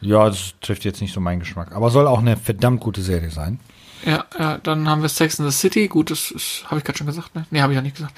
Ja, 0.00 0.26
das 0.26 0.54
trifft 0.62 0.86
jetzt 0.86 1.02
nicht 1.02 1.12
so 1.12 1.20
meinen 1.20 1.40
Geschmack. 1.40 1.72
Aber 1.72 1.90
soll 1.90 2.06
auch 2.06 2.20
eine 2.20 2.38
verdammt 2.38 2.80
gute 2.80 3.02
Serie 3.02 3.30
sein. 3.30 3.60
Ja, 4.04 4.24
ja, 4.38 4.58
dann 4.58 4.88
haben 4.88 5.02
wir 5.02 5.08
Sex 5.08 5.38
in 5.38 5.50
the 5.50 5.56
City. 5.56 5.88
Gut, 5.88 6.10
das, 6.10 6.30
das 6.32 6.64
habe 6.66 6.78
ich 6.78 6.84
gerade 6.84 6.98
schon 6.98 7.06
gesagt, 7.06 7.34
ne? 7.34 7.46
Nee, 7.50 7.60
habe 7.60 7.72
ich 7.72 7.76
noch 7.76 7.82
nicht 7.82 7.96
gesagt. 7.96 8.14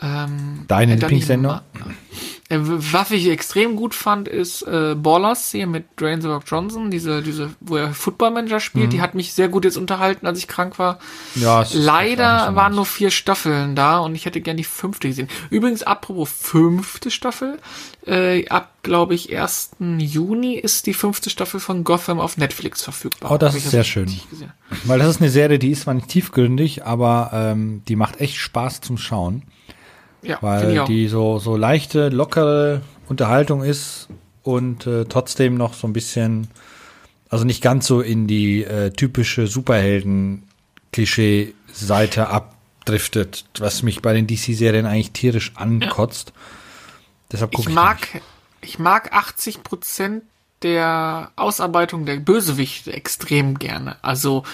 Ähm, 0.00 0.64
Deine 0.68 0.96
Lieblingssendung? 0.96 1.60
Äh, 2.48 2.58
was 2.60 3.10
ich 3.10 3.28
extrem 3.28 3.74
gut 3.74 3.94
fand, 3.94 4.28
ist 4.28 4.62
äh, 4.62 4.94
Ballers 4.94 5.50
hier 5.50 5.66
mit 5.66 5.84
Dwayne 5.98 6.22
The 6.22 6.28
Rock 6.28 6.44
Johnson, 6.46 6.90
diese, 6.90 7.22
diese, 7.22 7.50
wo 7.60 7.76
er 7.76 7.92
Football 7.92 8.30
Manager 8.30 8.60
spielt. 8.60 8.86
Mhm. 8.86 8.90
Die 8.90 9.00
hat 9.00 9.14
mich 9.14 9.32
sehr 9.32 9.48
gut 9.48 9.64
jetzt 9.64 9.76
unterhalten, 9.76 10.26
als 10.26 10.38
ich 10.38 10.46
krank 10.46 10.78
war. 10.78 10.98
Ja, 11.34 11.64
Leider 11.72 12.54
waren 12.54 12.74
nur 12.74 12.86
vier 12.86 13.10
Staffeln 13.10 13.74
da 13.74 13.98
und 13.98 14.14
ich 14.14 14.26
hätte 14.26 14.40
gern 14.40 14.56
die 14.56 14.64
fünfte 14.64 15.08
gesehen. 15.08 15.28
Übrigens, 15.50 15.82
apropos 15.82 16.30
fünfte 16.30 17.10
Staffel, 17.10 17.58
äh, 18.06 18.46
ab, 18.48 18.70
glaube 18.82 19.14
ich, 19.14 19.36
1. 19.36 19.70
Juni 19.98 20.54
ist 20.54 20.86
die 20.86 20.94
fünfte 20.94 21.30
Staffel 21.30 21.58
von 21.58 21.82
Gotham 21.82 22.20
auf 22.20 22.36
Netflix 22.36 22.82
verfügbar. 22.82 23.32
Oh, 23.32 23.38
das 23.38 23.56
ist 23.56 23.70
sehr 23.70 23.84
schön. 23.84 24.12
Weil 24.84 25.00
das 25.00 25.08
ist 25.08 25.20
eine 25.20 25.30
Serie, 25.30 25.58
die 25.58 25.72
ist 25.72 25.82
zwar 25.82 25.94
nicht 25.94 26.08
tiefgründig, 26.08 26.84
aber 26.84 27.30
ähm, 27.32 27.82
die 27.88 27.96
macht 27.96 28.20
echt 28.20 28.36
Spaß 28.36 28.82
zum 28.82 28.98
Schauen. 28.98 29.42
Ja, 30.22 30.38
weil 30.40 30.84
die 30.86 31.08
so, 31.08 31.38
so 31.38 31.56
leichte, 31.56 32.08
lockere 32.08 32.80
Unterhaltung 33.08 33.62
ist 33.62 34.08
und 34.42 34.86
äh, 34.86 35.04
trotzdem 35.04 35.56
noch 35.56 35.74
so 35.74 35.86
ein 35.86 35.92
bisschen, 35.92 36.48
also 37.28 37.44
nicht 37.44 37.62
ganz 37.62 37.86
so 37.86 38.00
in 38.00 38.26
die 38.26 38.64
äh, 38.64 38.90
typische 38.90 39.46
Superhelden-Klischee-Seite 39.46 42.28
abdriftet, 42.28 43.44
was 43.58 43.82
mich 43.82 44.02
bei 44.02 44.12
den 44.12 44.26
DC-Serien 44.26 44.86
eigentlich 44.86 45.12
tierisch 45.12 45.52
ankotzt. 45.56 46.32
Ja. 46.34 46.40
Deshalb 47.32 47.52
gucke 47.52 47.68
ich, 47.68 47.70
ich 47.70 47.74
mag, 47.74 48.14
nicht. 48.14 48.24
ich 48.62 48.78
mag 48.78 49.12
80 49.12 49.62
Prozent 49.62 50.22
der 50.62 51.30
Ausarbeitung 51.36 52.06
der 52.06 52.16
Bösewichte 52.16 52.92
extrem 52.92 53.58
gerne. 53.58 53.96
Also 54.02 54.44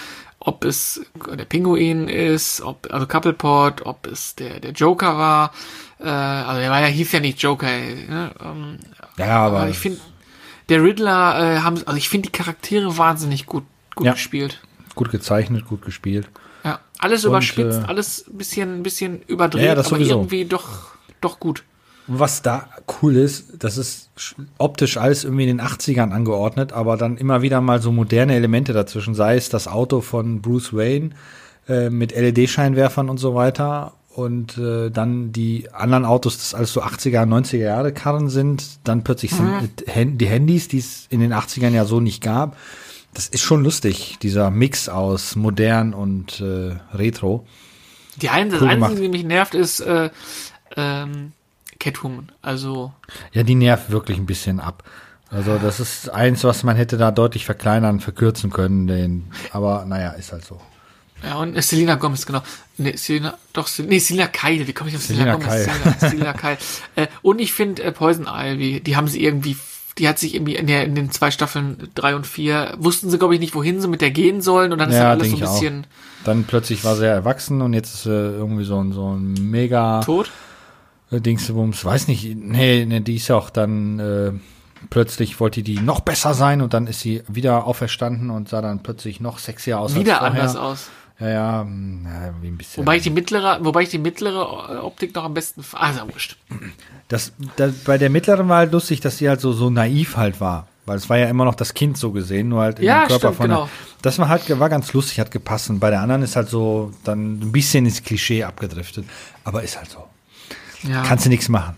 ob 0.45 0.65
es 0.65 1.01
der 1.37 1.45
Pinguin 1.45 2.07
ist, 2.09 2.61
ob, 2.61 2.91
also 2.91 3.07
Coupleport, 3.07 3.85
ob 3.85 4.05
es 4.07 4.35
der, 4.35 4.59
der 4.59 4.71
Joker 4.71 5.17
war. 5.17 5.53
Äh, 5.99 6.07
also 6.07 6.61
er 6.61 6.69
war 6.69 6.81
ja, 6.81 6.87
hieß 6.87 7.11
ja 7.13 7.19
nicht 7.21 7.41
Joker, 7.41 7.67
ne? 7.67 8.31
Ähm, 8.43 8.79
ja, 9.17 9.45
aber, 9.45 9.61
aber 9.61 9.69
ich 9.69 9.79
finde, 9.79 9.99
der 10.69 10.83
Riddler 10.83 11.55
äh, 11.55 11.59
haben, 11.59 11.77
also 11.85 11.97
ich 11.97 12.09
finde 12.09 12.29
die 12.29 12.37
Charaktere 12.37 12.97
wahnsinnig 12.97 13.45
gut, 13.45 13.63
gut 13.95 14.05
ja. 14.05 14.13
gespielt. 14.13 14.59
Gut 14.95 15.11
gezeichnet, 15.11 15.65
gut 15.65 15.81
gespielt. 15.81 16.27
Ja, 16.63 16.79
alles 16.99 17.23
Und, 17.23 17.31
überspitzt, 17.31 17.83
äh, 17.83 17.85
alles 17.85 18.25
bisschen, 18.27 18.83
bisschen 18.83 19.21
überdreht, 19.23 19.65
ja, 19.65 19.71
aber 19.71 19.83
sowieso. 19.83 20.15
irgendwie 20.15 20.45
doch, 20.45 20.91
doch 21.21 21.39
gut. 21.39 21.63
Was 22.07 22.41
da 22.41 22.67
cool 23.01 23.15
ist, 23.15 23.63
das 23.63 23.77
ist 23.77 24.09
optisch 24.57 24.97
alles 24.97 25.23
irgendwie 25.23 25.47
in 25.47 25.57
den 25.57 25.65
80ern 25.65 26.11
angeordnet, 26.11 26.73
aber 26.73 26.97
dann 26.97 27.17
immer 27.17 27.41
wieder 27.41 27.61
mal 27.61 27.81
so 27.81 27.91
moderne 27.91 28.35
Elemente 28.35 28.73
dazwischen, 28.73 29.15
sei 29.15 29.37
es 29.37 29.49
das 29.49 29.67
Auto 29.67 30.01
von 30.01 30.41
Bruce 30.41 30.73
Wayne 30.73 31.11
äh, 31.67 31.89
mit 31.89 32.13
LED-Scheinwerfern 32.13 33.09
und 33.09 33.17
so 33.17 33.35
weiter 33.35 33.93
und 34.09 34.57
äh, 34.57 34.89
dann 34.91 35.31
die 35.31 35.69
anderen 35.71 36.05
Autos, 36.05 36.37
das 36.37 36.53
alles 36.53 36.73
so 36.73 36.83
80er, 36.83 37.25
90er 37.25 37.57
Jahre 37.57 37.93
Karren 37.93 38.29
sind, 38.29 38.79
dann 38.83 39.03
plötzlich 39.03 39.31
mhm. 39.39 39.69
sind 39.87 40.19
die 40.19 40.27
Handys, 40.27 40.67
die 40.67 40.79
es 40.79 41.07
in 41.09 41.19
den 41.19 41.33
80ern 41.33 41.71
ja 41.71 41.85
so 41.85 41.99
nicht 41.99 42.21
gab. 42.21 42.57
Das 43.13 43.27
ist 43.27 43.41
schon 43.41 43.63
lustig, 43.63 44.17
dieser 44.21 44.51
Mix 44.51 44.89
aus 44.89 45.35
modern 45.35 45.93
und 45.93 46.41
äh, 46.41 46.75
retro. 46.93 47.45
Die 48.21 48.29
eine, 48.29 48.51
das 48.51 48.61
Einzige, 48.61 49.01
die 49.01 49.09
mich 49.09 49.23
nervt, 49.23 49.55
ist 49.55 49.79
äh, 49.79 50.09
ähm, 50.75 51.31
Catwoman. 51.83 52.31
Also. 52.41 52.93
Ja, 53.33 53.43
die 53.43 53.55
nervt 53.55 53.91
wirklich 53.91 54.17
ein 54.17 54.25
bisschen 54.25 54.59
ab. 54.59 54.83
Also 55.29 55.57
das 55.57 55.79
ist 55.79 56.09
eins, 56.09 56.43
was 56.43 56.63
man 56.63 56.75
hätte 56.75 56.97
da 56.97 57.11
deutlich 57.11 57.45
verkleinern, 57.45 57.99
verkürzen 57.99 58.51
können. 58.51 58.87
Den, 58.87 59.31
aber 59.51 59.85
naja, 59.85 60.11
ist 60.11 60.31
halt 60.31 60.45
so. 60.45 60.61
Ja, 61.23 61.35
und 61.35 61.61
Selina 61.61 61.95
Gomez, 61.95 62.25
genau. 62.25 62.41
Nee, 62.77 62.95
Selina, 62.97 63.37
doch, 63.53 63.67
nee, 63.79 63.99
Selina 63.99 64.27
Keil. 64.27 64.67
Wie 64.67 64.73
komme 64.73 64.89
ich 64.89 64.95
auf 64.95 65.01
Selina, 65.01 65.37
Selina 65.37 65.45
Gomez? 65.45 65.65
Selina, 65.65 65.99
Selina 65.99 66.33
Keil. 66.33 66.57
Äh, 66.95 67.07
und 67.23 67.41
ich 67.41 67.53
finde 67.53 67.81
äh, 67.81 67.91
Poison 67.91 68.27
Ivy, 68.27 68.81
die 68.81 68.95
haben 68.95 69.07
sie 69.07 69.23
irgendwie, 69.23 69.57
die 69.97 70.07
hat 70.07 70.19
sich 70.19 70.35
irgendwie 70.35 70.55
in, 70.55 70.67
der, 70.67 70.83
in 70.83 70.93
den 70.93 71.09
zwei 71.09 71.31
Staffeln 71.31 71.89
drei 71.95 72.15
und 72.15 72.27
vier, 72.27 72.75
wussten 72.77 73.09
sie, 73.09 73.17
glaube 73.17 73.33
ich, 73.33 73.39
nicht, 73.39 73.55
wohin 73.55 73.81
sie 73.81 73.87
mit 73.87 74.01
der 74.01 74.11
gehen 74.11 74.41
sollen. 74.41 74.71
Und 74.71 74.77
dann 74.77 74.89
ist 74.89 74.97
ja, 74.97 75.09
alles 75.09 75.29
so 75.29 75.37
ein 75.37 75.39
bisschen. 75.39 75.79
Auch. 75.85 76.25
Dann 76.25 76.43
plötzlich 76.43 76.83
war 76.83 76.95
sie 76.95 77.05
ja 77.05 77.13
erwachsen 77.13 77.61
und 77.61 77.73
jetzt 77.73 77.95
ist 77.95 78.03
sie 78.03 78.11
irgendwie 78.11 78.65
so 78.65 78.83
ein, 78.83 78.91
so 78.91 79.15
ein 79.15 79.33
mega. 79.49 80.01
Tot? 80.01 80.29
Äh, 81.13 81.21
Dingsbums, 81.21 81.85
weiß 81.85 82.07
nicht, 82.07 82.35
nee, 82.35 82.85
nee, 82.85 82.99
die 82.99 83.15
ist 83.15 83.27
ja 83.27 83.35
auch 83.35 83.49
dann 83.49 83.99
äh, 83.99 84.31
plötzlich 84.89 85.39
wollte 85.39 85.63
die 85.63 85.79
noch 85.79 86.01
besser 86.01 86.33
sein 86.33 86.61
und 86.61 86.73
dann 86.73 86.87
ist 86.87 87.01
sie 87.01 87.23
wieder 87.27 87.65
auferstanden 87.65 88.29
und 88.29 88.49
sah 88.49 88.61
dann 88.61 88.83
plötzlich 88.83 89.19
noch 89.19 89.39
sexier 89.39 89.79
aus. 89.79 89.95
Wieder 89.95 90.21
anders 90.21 90.55
aus. 90.55 90.89
Ja, 91.19 91.29
ja, 91.29 91.61
hm, 91.61 92.05
ja, 92.05 92.33
wie 92.41 92.47
ein 92.47 92.57
bisschen. 92.57 92.83
Wobei 92.83 92.97
ich 92.97 93.03
die 93.03 93.11
mittlere, 93.11 93.59
wobei 93.61 93.83
ich 93.83 93.89
die 93.89 93.99
mittlere 93.99 94.83
Optik 94.83 95.13
noch 95.15 95.23
am 95.23 95.33
besten, 95.33 95.63
also 95.73 96.01
wurscht. 96.11 96.37
Das, 97.07 97.33
das, 97.55 97.73
bei 97.85 97.97
der 97.97 98.09
mittleren 98.09 98.49
war 98.49 98.57
halt 98.57 98.71
lustig, 98.71 98.99
dass 98.99 99.19
sie 99.19 99.29
halt 99.29 99.39
so, 99.39 99.51
so 99.53 99.69
naiv 99.69 100.17
halt 100.17 100.41
war. 100.41 100.67
Weil 100.85 100.97
es 100.97 101.09
war 101.09 101.17
ja 101.17 101.27
immer 101.27 101.45
noch 101.45 101.55
das 101.55 101.73
Kind 101.73 101.97
so 101.97 102.11
gesehen, 102.11 102.49
nur 102.49 102.61
halt 102.61 102.79
ja, 102.79 103.03
dem 103.03 103.07
Körper 103.07 103.19
stimmt, 103.19 103.35
von 103.35 103.45
genau. 103.47 103.69
Das 104.01 104.19
war 104.19 104.27
halt, 104.27 104.59
war 104.59 104.67
ganz 104.67 104.91
lustig, 104.91 105.19
hat 105.19 105.31
gepasst. 105.31 105.69
Und 105.69 105.79
bei 105.79 105.89
der 105.89 106.01
anderen 106.01 106.23
ist 106.23 106.35
halt 106.35 106.49
so 106.49 106.91
dann 107.05 107.39
ein 107.39 107.51
bisschen 107.53 107.85
ins 107.85 108.03
Klischee 108.03 108.43
abgedriftet. 108.43 109.05
Aber 109.45 109.63
ist 109.63 109.77
halt 109.77 109.89
so. 109.89 110.03
Ja. 110.83 111.03
Kannst 111.03 111.25
du 111.25 111.29
nichts 111.29 111.49
machen. 111.49 111.77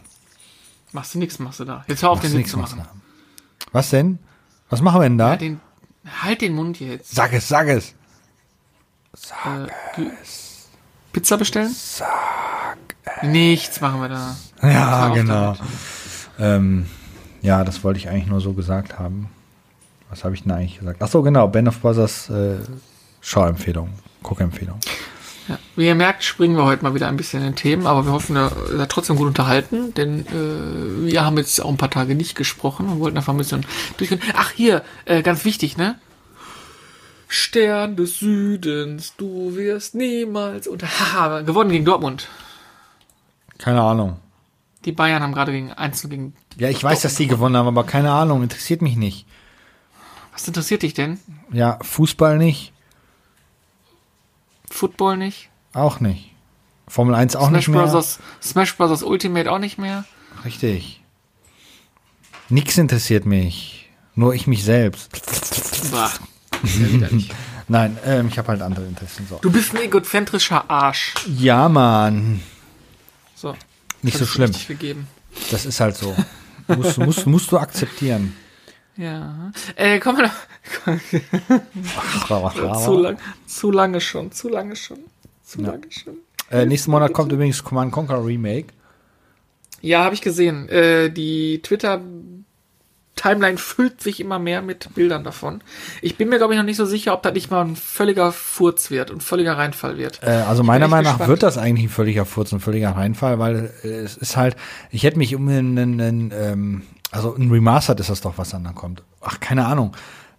Machst 0.91 1.13
du 1.13 1.19
nichts, 1.19 1.39
machst 1.39 1.59
du 1.59 1.65
da. 1.65 1.83
Jetzt 1.87 2.03
hör 2.03 2.11
auf, 2.11 2.21
den 2.21 2.33
Witz 2.33 2.51
zu 2.51 2.57
machen. 2.57 2.81
Was 3.71 3.89
denn? 3.89 4.19
Was 4.69 4.81
machen 4.81 5.01
wir 5.01 5.03
denn 5.03 5.17
da? 5.17 5.31
Ja, 5.31 5.35
den, 5.37 5.59
halt 6.21 6.41
den 6.41 6.53
Mund 6.53 6.79
jetzt. 6.79 7.13
Sag 7.13 7.33
es, 7.33 7.47
sag 7.47 7.67
es. 7.67 7.93
Sag 9.13 9.69
äh, 9.97 10.09
es. 10.21 10.67
Pizza 11.11 11.37
bestellen? 11.37 11.73
Sag 11.73 12.77
es. 13.03 13.23
Nichts 13.23 13.81
machen 13.81 14.01
wir 14.01 14.09
da. 14.09 14.35
Ja, 14.61 15.09
genau. 15.09 15.55
Ähm, 16.39 16.87
ja, 17.41 17.63
das 17.63 17.83
wollte 17.83 17.99
ich 17.99 18.09
eigentlich 18.09 18.27
nur 18.27 18.41
so 18.41 18.53
gesagt 18.53 18.97
haben. 18.97 19.29
Was 20.09 20.23
habe 20.23 20.35
ich 20.35 20.43
denn 20.43 20.51
eigentlich 20.51 20.79
gesagt? 20.79 21.01
Ach 21.01 21.07
so, 21.07 21.21
genau. 21.21 21.47
Ben 21.47 21.67
of 21.67 21.79
Brothers 21.79 22.29
äh, 22.29 22.57
Schauempfehlung, 23.21 23.89
Guckempfehlung. 24.23 24.79
Ja. 25.47 25.59
Wie 25.75 25.85
ihr 25.85 25.95
merkt, 25.95 26.23
springen 26.23 26.57
wir 26.57 26.65
heute 26.65 26.83
mal 26.83 26.95
wieder 26.95 27.07
ein 27.07 27.17
bisschen 27.17 27.41
in 27.41 27.49
den 27.51 27.55
Themen, 27.55 27.85
aber 27.85 28.05
wir 28.05 28.11
hoffen, 28.11 28.35
ihr 28.35 28.51
seid 28.77 28.89
trotzdem 28.89 29.15
gut 29.15 29.27
unterhalten, 29.27 29.93
denn 29.93 30.25
äh, 30.27 31.11
wir 31.11 31.23
haben 31.23 31.37
jetzt 31.37 31.59
auch 31.61 31.69
ein 31.69 31.77
paar 31.77 31.91
Tage 31.91 32.15
nicht 32.15 32.35
gesprochen 32.35 32.89
und 32.89 32.99
wollten 32.99 33.17
einfach 33.17 33.33
ein 33.33 33.37
bisschen 33.37 33.65
durchgehen. 33.97 34.21
Ach, 34.35 34.51
hier, 34.51 34.83
äh, 35.05 35.21
ganz 35.21 35.45
wichtig, 35.45 35.77
ne? 35.77 35.99
Stern 37.27 37.95
des 37.95 38.19
Südens, 38.19 39.15
du 39.17 39.55
wirst 39.55 39.93
niemals 39.93 40.67
unter. 40.67 40.87
Haha, 40.99 41.41
gewonnen 41.41 41.71
gegen 41.71 41.85
Dortmund. 41.85 42.27
Keine 43.57 43.81
Ahnung. 43.81 44.17
Die 44.85 44.91
Bayern 44.91 45.23
haben 45.23 45.33
gerade 45.33 45.51
gegen 45.51 45.71
1 45.71 46.09
gegen. 46.09 46.33
Ja, 46.57 46.69
ich 46.69 46.83
weiß, 46.83 47.01
dass 47.01 47.15
die 47.15 47.27
gewonnen 47.27 47.57
haben, 47.57 47.67
aber 47.67 47.83
keine 47.83 48.11
Ahnung, 48.11 48.43
interessiert 48.43 48.81
mich 48.81 48.95
nicht. 48.95 49.25
Was 50.33 50.47
interessiert 50.47 50.83
dich 50.83 50.93
denn? 50.93 51.19
Ja, 51.51 51.79
Fußball 51.81 52.37
nicht. 52.37 52.73
Football 54.75 55.17
nicht? 55.17 55.49
Auch 55.73 55.99
nicht. 55.99 56.31
Formel 56.87 57.15
1 57.15 57.35
auch 57.35 57.47
Smash 57.47 57.67
nicht 57.67 57.67
mehr. 57.69 57.83
Brothers, 57.83 58.19
Smash 58.41 58.75
Bros. 58.75 59.03
Ultimate 59.03 59.51
auch 59.51 59.59
nicht 59.59 59.77
mehr? 59.77 60.05
Richtig. 60.43 61.01
Nix 62.49 62.77
interessiert 62.77 63.25
mich. 63.25 63.89
Nur 64.13 64.33
ich 64.33 64.47
mich 64.47 64.63
selbst. 64.63 65.11
Bah. 65.91 66.11
Nein, 67.67 67.97
ähm, 68.05 68.27
ich 68.27 68.37
habe 68.37 68.49
halt 68.49 68.61
andere 68.61 68.85
Interessen. 68.85 69.25
So. 69.27 69.39
Du 69.41 69.51
bist 69.51 69.73
ein 69.73 69.81
egozentrischer 69.81 70.69
Arsch. 70.69 71.13
Ja, 71.25 71.67
Mann. 71.67 72.41
So. 73.33 73.55
Nicht 74.03 74.17
so 74.17 74.25
schlimm. 74.25 74.51
Gegeben. 74.67 75.07
Das 75.49 75.65
ist 75.65 75.79
halt 75.79 75.95
so. 75.97 76.15
musst, 76.67 76.97
musst, 76.99 77.25
musst 77.25 77.51
du 77.51 77.57
akzeptieren. 77.57 78.35
Ja. 78.97 79.51
Äh, 79.75 79.99
kommen 79.99 80.19
wir 80.19 80.27
noch. 80.27 80.33
zu, 82.83 82.97
lang, 82.97 83.17
zu 83.45 83.71
lange 83.71 84.01
schon, 84.01 84.31
zu 84.31 84.49
lange 84.49 84.75
schon. 84.75 84.99
Zu 85.43 85.61
ja. 85.61 85.71
lange 85.71 85.91
schon. 85.91 86.17
Äh, 86.49 86.65
nächsten 86.65 86.91
Monat 86.91 87.13
kommt 87.13 87.31
übrigens 87.31 87.63
Command 87.63 87.91
Conquer 87.91 88.25
Remake. 88.25 88.67
Ja, 89.81 90.03
habe 90.03 90.15
ich 90.15 90.21
gesehen. 90.21 90.69
Äh, 90.69 91.11
die 91.11 91.61
Twitter 91.61 92.01
Timeline 93.15 93.57
füllt 93.57 94.01
sich 94.01 94.19
immer 94.19 94.39
mehr 94.39 94.61
mit 94.61 94.93
Bildern 94.93 95.23
davon. 95.23 95.61
Ich 96.01 96.17
bin 96.17 96.29
mir, 96.29 96.37
glaube 96.37 96.53
ich, 96.53 96.57
noch 96.57 96.65
nicht 96.65 96.77
so 96.77 96.85
sicher, 96.85 97.13
ob 97.13 97.23
das 97.23 97.33
nicht 97.33 97.49
mal 97.49 97.61
ein 97.61 97.75
völliger 97.75 98.31
Furz 98.31 98.91
wird 98.91 99.09
und 99.09 99.23
völliger 99.23 99.57
Reinfall 99.57 99.97
wird. 99.97 100.21
Äh, 100.21 100.31
also 100.47 100.63
meiner 100.63 100.87
Meinung 100.87 101.17
nach 101.17 101.27
wird 101.27 101.43
das 101.43 101.57
eigentlich 101.57 101.85
ein 101.85 101.89
völliger 101.89 102.25
Furz 102.25 102.51
und 102.51 102.59
völliger 102.59 102.91
Reinfall, 102.91 103.39
weil 103.39 103.73
äh, 103.83 103.87
es 103.87 104.17
ist 104.17 104.37
halt, 104.37 104.55
ich 104.91 105.03
hätte 105.03 105.17
mich 105.17 105.33
um 105.33 105.47
einen, 105.47 105.77
einen 105.77 106.33
ähm, 106.35 106.81
also 107.11 107.35
ein 107.35 107.49
Remastered 107.49 107.99
ist 107.99 108.09
das 108.09 108.21
doch, 108.21 108.37
was 108.37 108.49
dann 108.49 108.63
da 108.63 108.71
kommt. 108.71 109.03
Ach, 109.21 109.39
keine 109.39 109.65
Ahnung. 109.65 109.95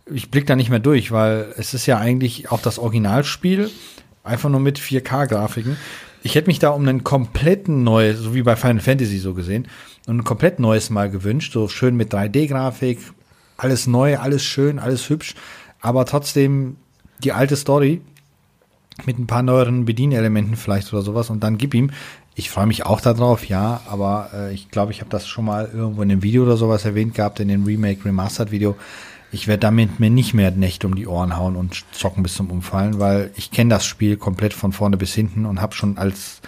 Ich 0.07 0.31
blick 0.31 0.47
da 0.47 0.57
nicht 0.57 0.71
mehr 0.71 0.79
durch, 0.79 1.11
weil 1.11 1.53
es 1.57 1.75
ist 1.75 1.87
ja 1.87 1.99
eigentlich 1.99 2.51
auch 2.51 2.61
das 2.61 2.79
Originalspiel, 2.79 3.71
einfach 4.23 4.49
nur 4.49 4.61
mit 4.61 4.79
4K-Grafiken. 4.79 5.77
Ich 6.23 6.35
hätte 6.35 6.49
mich 6.49 6.59
da 6.59 6.71
um 6.71 6.83
einen 6.83 7.05
kompletten 7.05 7.83
neues, 7.85 8.19
so 8.19 8.35
wie 8.35 8.43
bei 8.43 8.57
Final 8.57 8.81
Fantasy 8.81 9.19
so 9.19 9.35
gesehen, 9.35 9.69
ein 10.07 10.25
komplett 10.25 10.61
neues 10.61 10.91
Mal 10.91 11.11
gewünscht, 11.11 11.53
so 11.53 11.69
schön 11.69 11.97
mit 11.97 12.13
3D-Grafik, 12.13 12.99
alles 13.57 13.87
neu, 13.87 14.19
alles 14.19 14.45
schön, 14.45 14.79
alles 14.79 15.09
hübsch, 15.09 15.35
aber 15.81 16.05
trotzdem 16.05 16.77
die 17.23 17.33
alte 17.33 17.57
Story 17.57 18.01
mit 19.05 19.19
ein 19.19 19.27
paar 19.27 19.43
neueren 19.43 19.85
Bedienelementen 19.85 20.57
vielleicht 20.57 20.93
oder 20.93 21.03
sowas 21.03 21.31
und 21.31 21.41
dann 21.43 21.59
gib 21.59 21.75
ihm. 21.75 21.91
Ich 22.39 22.51
freue 22.51 22.67
mich 22.67 22.85
auch 22.85 23.01
darauf, 23.01 23.47
ja, 23.47 23.81
aber 23.89 24.31
äh, 24.35 24.55
ich 24.55 24.71
glaube, 24.71 24.93
ich 24.93 25.01
habe 25.01 25.09
das 25.09 25.27
schon 25.27 25.47
mal 25.47 25.71
irgendwo 25.73 26.03
in 26.03 26.11
einem 26.11 26.23
Video 26.23 26.43
oder 26.43 26.59
sowas 26.59 26.85
erwähnt 26.85 27.15
gehabt, 27.15 27.41
in 27.41 27.49
dem 27.49 27.65
Remake 27.65 28.05
Remastered 28.05 28.51
Video. 28.51 28.77
Ich 29.33 29.49
werde 29.49 29.61
damit 29.61 30.01
mir 30.01 30.11
nicht 30.11 30.35
mehr 30.35 30.51
Nächte 30.51 30.87
um 30.87 30.95
die 30.95 31.07
Ohren 31.07 31.39
hauen 31.39 31.57
und 31.57 31.87
zocken 31.93 32.23
bis 32.23 32.35
zum 32.35 32.51
Umfallen, 32.51 33.01
weil 33.01 33.33
ich 33.37 33.51
kenne 33.51 33.71
das 33.71 33.87
Spiel 33.87 34.19
komplett 34.19 34.53
von 34.53 34.73
vorne 34.73 34.99
bis 34.99 35.15
hinten 35.15 35.47
und 35.47 35.63
habe 35.63 35.75
schon 35.75 35.97
als 35.97 36.43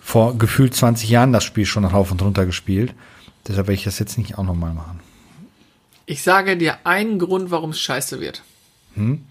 vor 0.00 0.38
gefühlt 0.38 0.72
20 0.72 1.10
Jahren 1.10 1.32
das 1.32 1.42
Spiel 1.42 1.66
schon 1.66 1.84
rauf 1.84 2.12
und 2.12 2.22
runter 2.22 2.46
gespielt. 2.46 2.94
Deshalb 3.48 3.66
werde 3.66 3.78
ich 3.78 3.84
das 3.84 3.98
jetzt 3.98 4.18
nicht 4.18 4.38
auch 4.38 4.44
nochmal 4.44 4.72
machen. 4.72 5.00
Ich 6.06 6.22
sage 6.22 6.56
dir 6.56 6.78
einen 6.84 7.18
Grund, 7.18 7.50
warum 7.50 7.70
es 7.70 7.80
scheiße 7.80 8.20
wird. 8.20 8.44
Hm? 8.94 9.24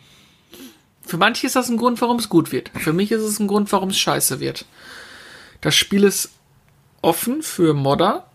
Für 1.02 1.15
manche 1.15 1.48
ist 1.48 1.56
das 1.56 1.70
ein 1.70 1.78
Grund, 1.78 2.02
warum 2.02 2.18
es 2.18 2.28
gut 2.28 2.52
wird. 2.52 2.72
Für 2.76 2.91
mich 2.91 3.13
ist 3.13 3.22
es 3.22 3.39
ein 3.39 3.48
Grund, 3.48 3.72
warum 3.72 3.91
es 3.91 3.98
scheiße 3.98 4.41
wird. 4.41 4.65
Das 5.65 5.73
Spiel 5.75 6.04
ist 6.04 6.30
offen 7.01 7.41
für 7.41 7.73
Modder 7.73 8.28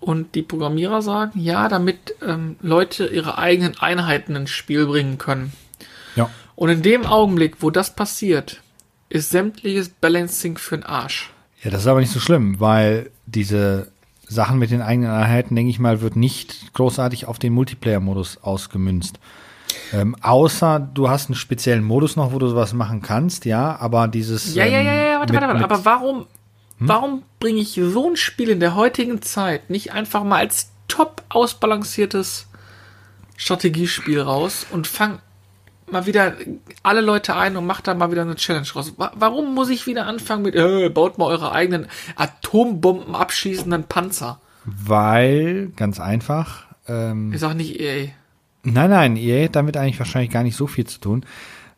und 0.00 0.34
die 0.34 0.40
Programmierer 0.40 1.02
sagen, 1.02 1.38
ja, 1.38 1.68
damit 1.68 2.14
ähm, 2.26 2.56
Leute 2.62 3.04
ihre 3.04 3.36
eigenen 3.36 3.78
Einheiten 3.78 4.34
ins 4.34 4.48
Spiel 4.48 4.86
bringen 4.86 5.18
können. 5.18 5.52
Ja. 6.16 6.30
Und 6.56 6.70
in 6.70 6.80
dem 6.80 7.04
Augenblick, 7.04 7.56
wo 7.60 7.70
das 7.70 7.94
passiert, 7.94 8.62
ist 9.10 9.28
sämtliches 9.28 9.90
Balancing 9.90 10.56
für 10.56 10.78
den 10.78 10.86
Arsch. 10.86 11.30
Ja, 11.62 11.70
das 11.70 11.82
ist 11.82 11.86
aber 11.86 12.00
nicht 12.00 12.12
so 12.12 12.18
schlimm, 12.18 12.60
weil 12.60 13.10
diese 13.26 13.88
Sachen 14.26 14.58
mit 14.58 14.70
den 14.70 14.80
eigenen 14.80 15.10
Einheiten, 15.10 15.54
denke 15.54 15.68
ich 15.68 15.80
mal, 15.80 16.00
wird 16.00 16.16
nicht 16.16 16.72
großartig 16.72 17.26
auf 17.26 17.38
den 17.38 17.52
Multiplayer-Modus 17.52 18.38
ausgemünzt. 18.38 19.20
Ähm, 19.92 20.16
außer 20.22 20.80
du 20.80 21.10
hast 21.10 21.28
einen 21.28 21.34
speziellen 21.34 21.84
Modus 21.84 22.16
noch, 22.16 22.32
wo 22.32 22.38
du 22.38 22.48
sowas 22.48 22.72
machen 22.72 23.02
kannst, 23.02 23.44
ja, 23.44 23.76
aber 23.78 24.08
dieses. 24.08 24.54
Ja, 24.54 24.64
ja, 24.64 24.80
ja, 24.80 24.94
ja, 24.94 25.18
warte, 25.18 25.34
mit, 25.34 25.42
warte, 25.42 25.60
warte. 25.60 25.74
Aber 25.74 25.84
warum, 25.84 26.26
hm? 26.80 26.88
warum 26.88 27.22
bringe 27.38 27.60
ich 27.60 27.80
so 27.82 28.10
ein 28.10 28.16
Spiel 28.16 28.48
in 28.50 28.58
der 28.60 28.74
heutigen 28.74 29.22
Zeit 29.22 29.70
nicht 29.70 29.92
einfach 29.92 30.24
mal 30.24 30.38
als 30.38 30.72
top 30.88 31.22
ausbalanciertes 31.28 32.48
Strategiespiel 33.36 34.20
raus 34.20 34.66
und 34.70 34.86
fang 34.86 35.18
mal 35.90 36.06
wieder 36.06 36.34
alle 36.82 37.00
Leute 37.00 37.34
ein 37.36 37.56
und 37.56 37.66
macht 37.66 37.86
da 37.88 37.94
mal 37.94 38.10
wieder 38.12 38.22
eine 38.22 38.36
Challenge 38.36 38.66
raus. 38.74 38.94
Wa- 38.96 39.12
Warum 39.14 39.54
muss 39.54 39.70
ich 39.70 39.86
wieder 39.86 40.06
anfangen 40.06 40.42
mit, 40.42 40.54
äh, 40.54 40.88
baut 40.88 41.18
mal 41.18 41.24
eure 41.26 41.52
eigenen 41.52 41.86
Atombomben 42.16 43.14
abschießenden 43.14 43.84
Panzer? 43.84 44.40
Weil, 44.64 45.68
ganz 45.76 45.98
einfach, 45.98 46.66
ähm, 46.86 47.32
Ich 47.32 47.40
sag 47.40 47.54
nicht 47.54 47.80
EA. 47.80 48.08
Nein, 48.62 48.90
nein, 48.90 49.16
EA 49.16 49.46
hat 49.46 49.56
damit 49.56 49.76
eigentlich 49.76 49.98
wahrscheinlich 49.98 50.30
gar 50.30 50.42
nicht 50.42 50.56
so 50.56 50.66
viel 50.66 50.86
zu 50.86 51.00
tun, 51.00 51.24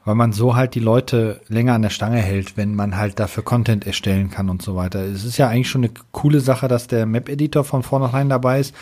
weil 0.04 0.14
man 0.14 0.32
so 0.32 0.56
halt 0.56 0.74
die 0.74 0.80
Leute 0.80 1.40
länger 1.48 1.74
an 1.74 1.82
der 1.82 1.90
Stange 1.90 2.18
hält, 2.18 2.56
wenn 2.56 2.74
man 2.74 2.96
halt 2.96 3.20
dafür 3.20 3.42
Content 3.44 3.86
erstellen 3.86 4.30
kann 4.30 4.48
und 4.50 4.62
so 4.62 4.74
weiter. 4.74 5.00
Es 5.04 5.24
ist 5.24 5.38
ja 5.38 5.48
eigentlich 5.48 5.70
schon 5.70 5.84
eine 5.84 5.92
coole 6.10 6.40
Sache, 6.40 6.68
dass 6.68 6.86
der 6.88 7.06
Map-Editor 7.06 7.64
von 7.64 7.82
vornherein 7.82 8.28
dabei 8.28 8.60
ist. 8.60 8.74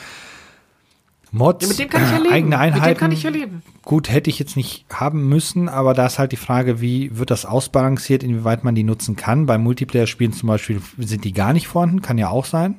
Mods, 1.32 1.62
Ja, 1.62 1.68
mit 1.68 1.78
dem 1.78 1.88
kann 1.90 2.02
ich 2.04 2.10
ja 2.10 2.18
leben. 2.18 2.32
eigene 2.32 2.58
Einheiten. 2.58 2.86
Mit 2.88 2.96
dem 2.96 3.00
kann 3.00 3.12
ich 3.12 3.22
ja 3.22 3.30
leben. 3.30 3.62
Gut, 3.84 4.10
hätte 4.10 4.30
ich 4.30 4.38
jetzt 4.38 4.56
nicht 4.56 4.84
haben 4.92 5.28
müssen, 5.28 5.68
aber 5.68 5.94
da 5.94 6.06
ist 6.06 6.18
halt 6.18 6.32
die 6.32 6.36
Frage, 6.36 6.80
wie 6.80 7.16
wird 7.18 7.30
das 7.30 7.44
ausbalanciert, 7.46 8.22
inwieweit 8.22 8.64
man 8.64 8.74
die 8.74 8.82
nutzen 8.82 9.14
kann. 9.14 9.46
Bei 9.46 9.56
Multiplayer-Spielen 9.56 10.32
zum 10.32 10.48
Beispiel 10.48 10.82
sind 10.98 11.24
die 11.24 11.32
gar 11.32 11.52
nicht 11.52 11.68
vorhanden, 11.68 12.02
kann 12.02 12.18
ja 12.18 12.30
auch 12.30 12.46
sein. 12.46 12.76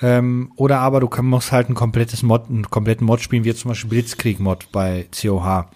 Ähm, 0.00 0.52
oder 0.56 0.80
aber 0.80 1.00
du 1.00 1.08
musst 1.22 1.52
halt 1.52 1.68
ein 1.68 1.74
komplettes 1.74 2.22
Mod, 2.22 2.48
einen 2.48 2.70
kompletten 2.70 3.06
Mod 3.06 3.20
spielen, 3.20 3.44
wie 3.44 3.48
jetzt 3.48 3.60
zum 3.60 3.70
Beispiel 3.70 3.90
Blitzkrieg-Mod 3.90 4.72
bei 4.72 5.06
COH. 5.14 5.66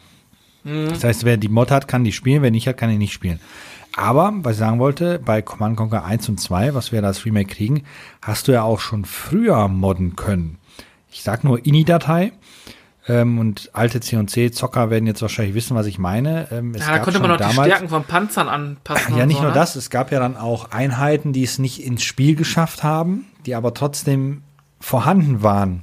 Das 0.65 1.05
heißt, 1.05 1.25
wer 1.25 1.37
die 1.37 1.49
Mod 1.49 1.71
hat, 1.71 1.89
kann 1.89 2.05
die 2.05 2.13
spielen, 2.13 2.43
wer 2.43 2.51
nicht 2.51 2.69
hat, 2.69 2.77
kann 2.77 2.91
die 2.91 2.99
nicht 2.99 3.13
spielen. 3.13 3.41
Aber, 3.97 4.33
was 4.43 4.53
ich 4.53 4.59
sagen 4.59 4.79
wollte, 4.79 5.19
bei 5.19 5.43
Command 5.43 5.77
Conquer 5.77 6.05
1 6.05 6.29
und 6.29 6.39
2, 6.41 6.75
was 6.75 6.93
wir 6.93 7.01
da 7.03 7.09
als 7.09 7.25
Remake 7.25 7.55
kriegen, 7.55 7.83
hast 8.23 8.47
du 8.47 8.53
ja 8.53 8.63
auch 8.63 8.79
schon 8.81 9.05
früher 9.05 9.69
modden 9.69 10.17
können. 10.17 10.59
Ich 11.11 11.23
sag 11.23 11.43
nur 11.45 11.65
INI-Datei. 11.67 12.33
Ähm, 13.09 13.39
und 13.39 13.71
alte 13.73 13.99
C&C-Zocker 14.01 14.91
werden 14.91 15.07
jetzt 15.07 15.23
wahrscheinlich 15.23 15.55
wissen, 15.55 15.75
was 15.75 15.87
ich 15.87 15.99
meine. 15.99 16.47
Ähm, 16.53 16.75
es 16.75 16.83
Ja, 16.83 16.89
da 16.89 16.97
gab 16.97 17.05
konnte 17.05 17.19
man 17.21 17.31
noch 17.31 17.37
die 17.39 17.43
damals- 17.45 17.67
Stärken 17.69 17.89
von 17.89 18.05
Panzern 18.05 18.49
anpassen. 18.49 19.17
ja, 19.17 19.25
nicht 19.27 19.39
so, 19.39 19.43
nur 19.43 19.53
ne? 19.53 19.57
das, 19.59 19.75
es 19.75 19.89
gab 19.91 20.13
ja 20.13 20.21
dann 20.21 20.37
auch 20.37 20.71
Einheiten, 20.71 21.33
die 21.33 21.43
es 21.43 21.59
nicht 21.59 21.83
ins 21.83 22.03
Spiel 22.05 22.37
geschafft 22.37 22.83
haben, 22.85 23.25
die 23.47 23.55
aber 23.55 23.73
trotzdem 23.75 24.43
vorhanden 24.81 25.43
waren, 25.43 25.83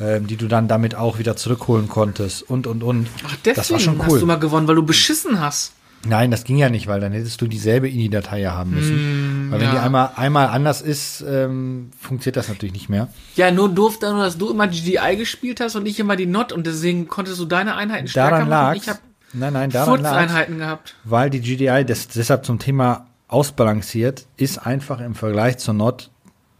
ähm, 0.00 0.26
die 0.26 0.36
du 0.36 0.48
dann 0.48 0.68
damit 0.68 0.94
auch 0.94 1.18
wieder 1.18 1.36
zurückholen 1.36 1.88
konntest 1.88 2.42
und 2.42 2.66
und 2.66 2.82
und. 2.82 3.08
Ach, 3.26 3.36
deswegen 3.44 3.56
das 3.56 3.70
war 3.70 3.80
schon 3.80 3.98
hast 3.98 4.08
du 4.08 4.14
cool. 4.16 4.24
mal 4.24 4.38
gewonnen, 4.38 4.68
weil 4.68 4.76
du 4.76 4.82
beschissen 4.84 5.40
hast. 5.40 5.72
Nein, 6.06 6.30
das 6.30 6.44
ging 6.44 6.58
ja 6.58 6.70
nicht, 6.70 6.86
weil 6.86 7.00
dann 7.00 7.10
hättest 7.10 7.40
du 7.40 7.48
dieselbe 7.48 7.88
INI-Datei 7.88 8.40
ja 8.40 8.52
haben 8.52 8.70
müssen. 8.70 9.48
weil 9.50 9.58
wenn 9.58 9.66
ja. 9.66 9.72
die 9.72 9.78
einmal 9.78 10.10
einmal 10.14 10.46
anders 10.46 10.80
ist, 10.80 11.24
ähm, 11.28 11.90
funktioniert 11.98 12.36
das 12.36 12.48
natürlich 12.48 12.72
nicht 12.72 12.88
mehr. 12.88 13.08
Ja, 13.34 13.50
nur 13.50 13.68
durfte 13.68 14.08
nur, 14.12 14.22
dass 14.22 14.38
du 14.38 14.48
immer 14.50 14.68
GDI 14.68 15.16
gespielt 15.16 15.60
hast 15.60 15.74
und 15.74 15.86
ich 15.86 15.98
immer 15.98 16.14
die 16.14 16.26
Not 16.26 16.52
und 16.52 16.66
deswegen 16.68 17.08
konntest 17.08 17.40
du 17.40 17.46
deine 17.46 17.74
Einheiten 17.74 18.06
stärker 18.06 18.30
Daran 18.30 18.48
machen. 18.48 18.66
lag. 18.66 18.76
Ich 18.76 18.88
habe 18.88 18.98
Nein, 19.32 19.52
nein, 19.52 19.70
daran 19.70 20.00
lag. 20.00 20.10
Furz-Einheiten 20.10 20.58
gehabt. 20.58 20.94
weil 21.04 21.30
die 21.30 21.40
GDI 21.40 21.84
das 21.84 22.06
deshalb 22.08 22.46
zum 22.46 22.60
Thema 22.60 23.06
ausbalanciert, 23.26 24.26
ist 24.36 24.58
einfach 24.58 25.00
im 25.00 25.14
Vergleich 25.14 25.58
zur 25.58 25.74
Not 25.74 26.10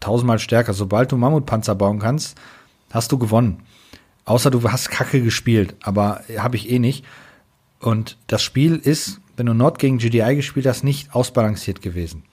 tausendmal 0.01 0.39
stärker. 0.39 0.73
Sobald 0.73 1.11
du 1.11 1.17
Mammutpanzer 1.17 1.75
bauen 1.75 1.99
kannst, 1.99 2.37
hast 2.91 3.11
du 3.11 3.17
gewonnen. 3.17 3.63
Außer 4.25 4.51
du 4.51 4.61
hast 4.71 4.91
Kacke 4.91 5.21
gespielt, 5.21 5.75
aber 5.81 6.21
habe 6.37 6.55
ich 6.55 6.69
eh 6.69 6.79
nicht. 6.79 7.05
Und 7.79 8.17
das 8.27 8.43
Spiel 8.43 8.75
ist, 8.75 9.19
wenn 9.37 9.45
du 9.45 9.53
Not 9.53 9.79
gegen 9.79 9.97
GDI 9.97 10.35
gespielt 10.35 10.67
hast, 10.67 10.83
nicht 10.83 11.15
ausbalanciert 11.15 11.81
gewesen. 11.81 12.23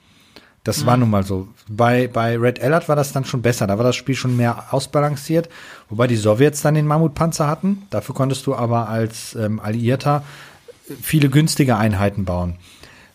Das 0.67 0.85
war 0.85 0.97
nun 0.97 1.09
mal 1.09 1.23
so. 1.23 1.47
Bei, 1.69 2.09
bei 2.09 2.37
Red 2.37 2.61
Alert 2.61 2.89
war 2.89 2.97
das 2.97 3.13
dann 3.13 3.23
schon 3.23 3.41
besser. 3.41 3.67
Da 3.67 3.77
war 3.77 3.85
das 3.85 3.95
Spiel 3.95 4.15
schon 4.15 4.35
mehr 4.35 4.65
ausbalanciert. 4.71 5.47
Wobei 5.87 6.07
die 6.07 6.17
Sowjets 6.17 6.61
dann 6.61 6.75
den 6.75 6.85
Mammutpanzer 6.85 7.47
hatten. 7.47 7.83
Dafür 7.89 8.13
konntest 8.13 8.45
du 8.47 8.53
aber 8.53 8.89
als 8.89 9.33
ähm, 9.35 9.61
Alliierter 9.61 10.23
viele 11.01 11.29
günstige 11.29 11.77
Einheiten 11.77 12.25
bauen. 12.25 12.57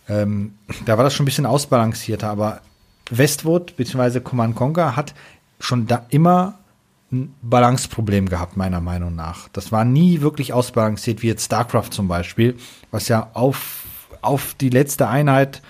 Ähm, 0.09 0.55
da 0.87 0.97
war 0.97 1.05
das 1.05 1.13
schon 1.13 1.25
ein 1.25 1.27
bisschen 1.27 1.45
ausbalancierter. 1.45 2.31
Aber 2.31 2.63
Westwood 3.11 3.77
bzw. 3.77 4.21
Command 4.21 4.57
Conquer 4.57 4.97
hat 4.97 5.13
schon 5.61 5.87
da 5.87 6.07
immer 6.09 6.59
Balanceproblem 7.43 8.29
gehabt, 8.29 8.57
meiner 8.57 8.81
Meinung 8.81 9.15
nach. 9.15 9.49
Das 9.49 9.71
war 9.71 9.85
nie 9.85 10.23
wirklich 10.23 10.53
ausbalanciert, 10.53 11.23
wie 11.23 11.29
jetzt 11.29 11.45
StarCraft 11.45 11.91
zum 11.91 12.09
Beispiel, 12.09 12.57
was 12.91 13.09
ja 13.09 13.31
auf, 13.35 13.85
auf 14.23 14.55
die 14.55 14.71
letzte 14.71 15.09
Einheit 15.09 15.63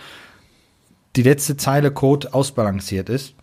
die 1.16 1.22
letzte 1.22 1.57
Zeile 1.57 1.90
Code 1.90 2.33
ausbalanciert 2.33 3.09
ist, 3.09 3.35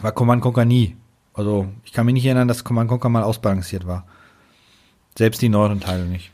war 0.00 0.12
Command 0.12 0.42
Conquer 0.42 0.64
nie. 0.64 0.96
Also 1.34 1.68
ich 1.84 1.92
kann 1.92 2.06
mich 2.06 2.12
nicht 2.12 2.26
erinnern, 2.26 2.48
dass 2.48 2.64
Command 2.64 2.88
Conquer 2.88 3.08
mal 3.08 3.22
ausbalanciert 3.22 3.86
war. 3.86 4.06
Selbst 5.16 5.42
die 5.42 5.48
neueren 5.48 5.80
Teile 5.80 6.04
nicht. 6.04 6.30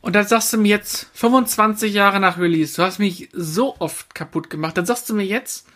Und 0.00 0.14
dann 0.14 0.26
sagst 0.26 0.52
du 0.52 0.58
mir 0.58 0.68
jetzt, 0.68 1.08
25 1.14 1.92
Jahre 1.92 2.20
nach 2.20 2.38
Release, 2.38 2.76
du 2.76 2.82
hast 2.82 2.98
mich 2.98 3.28
so 3.32 3.76
oft 3.78 4.14
kaputt 4.14 4.50
gemacht, 4.50 4.76
dann 4.76 4.86
sagst 4.86 5.08
du 5.10 5.14
mir 5.14 5.26
jetzt, 5.26 5.66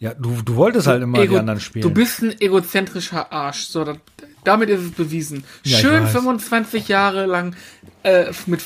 Ja, 0.00 0.14
du, 0.14 0.30
du 0.44 0.54
wolltest 0.54 0.86
halt 0.86 1.02
immer 1.02 1.18
Ego- 1.18 1.32
die 1.34 1.38
anderen 1.40 1.58
spielen. 1.60 1.82
du 1.82 1.90
bist 1.90 2.22
ein 2.22 2.40
egozentrischer 2.40 3.32
Arsch. 3.32 3.66
So, 3.66 3.82
das, 3.84 3.96
damit 4.44 4.68
ist 4.70 4.80
es 4.80 4.90
bewiesen. 4.92 5.42
Ja, 5.64 5.78
Schön 5.78 6.04
weiß. 6.04 6.12
25 6.12 6.86
Jahre 6.86 7.26
lang 7.26 7.56
äh, 8.04 8.26
mit 8.46 8.62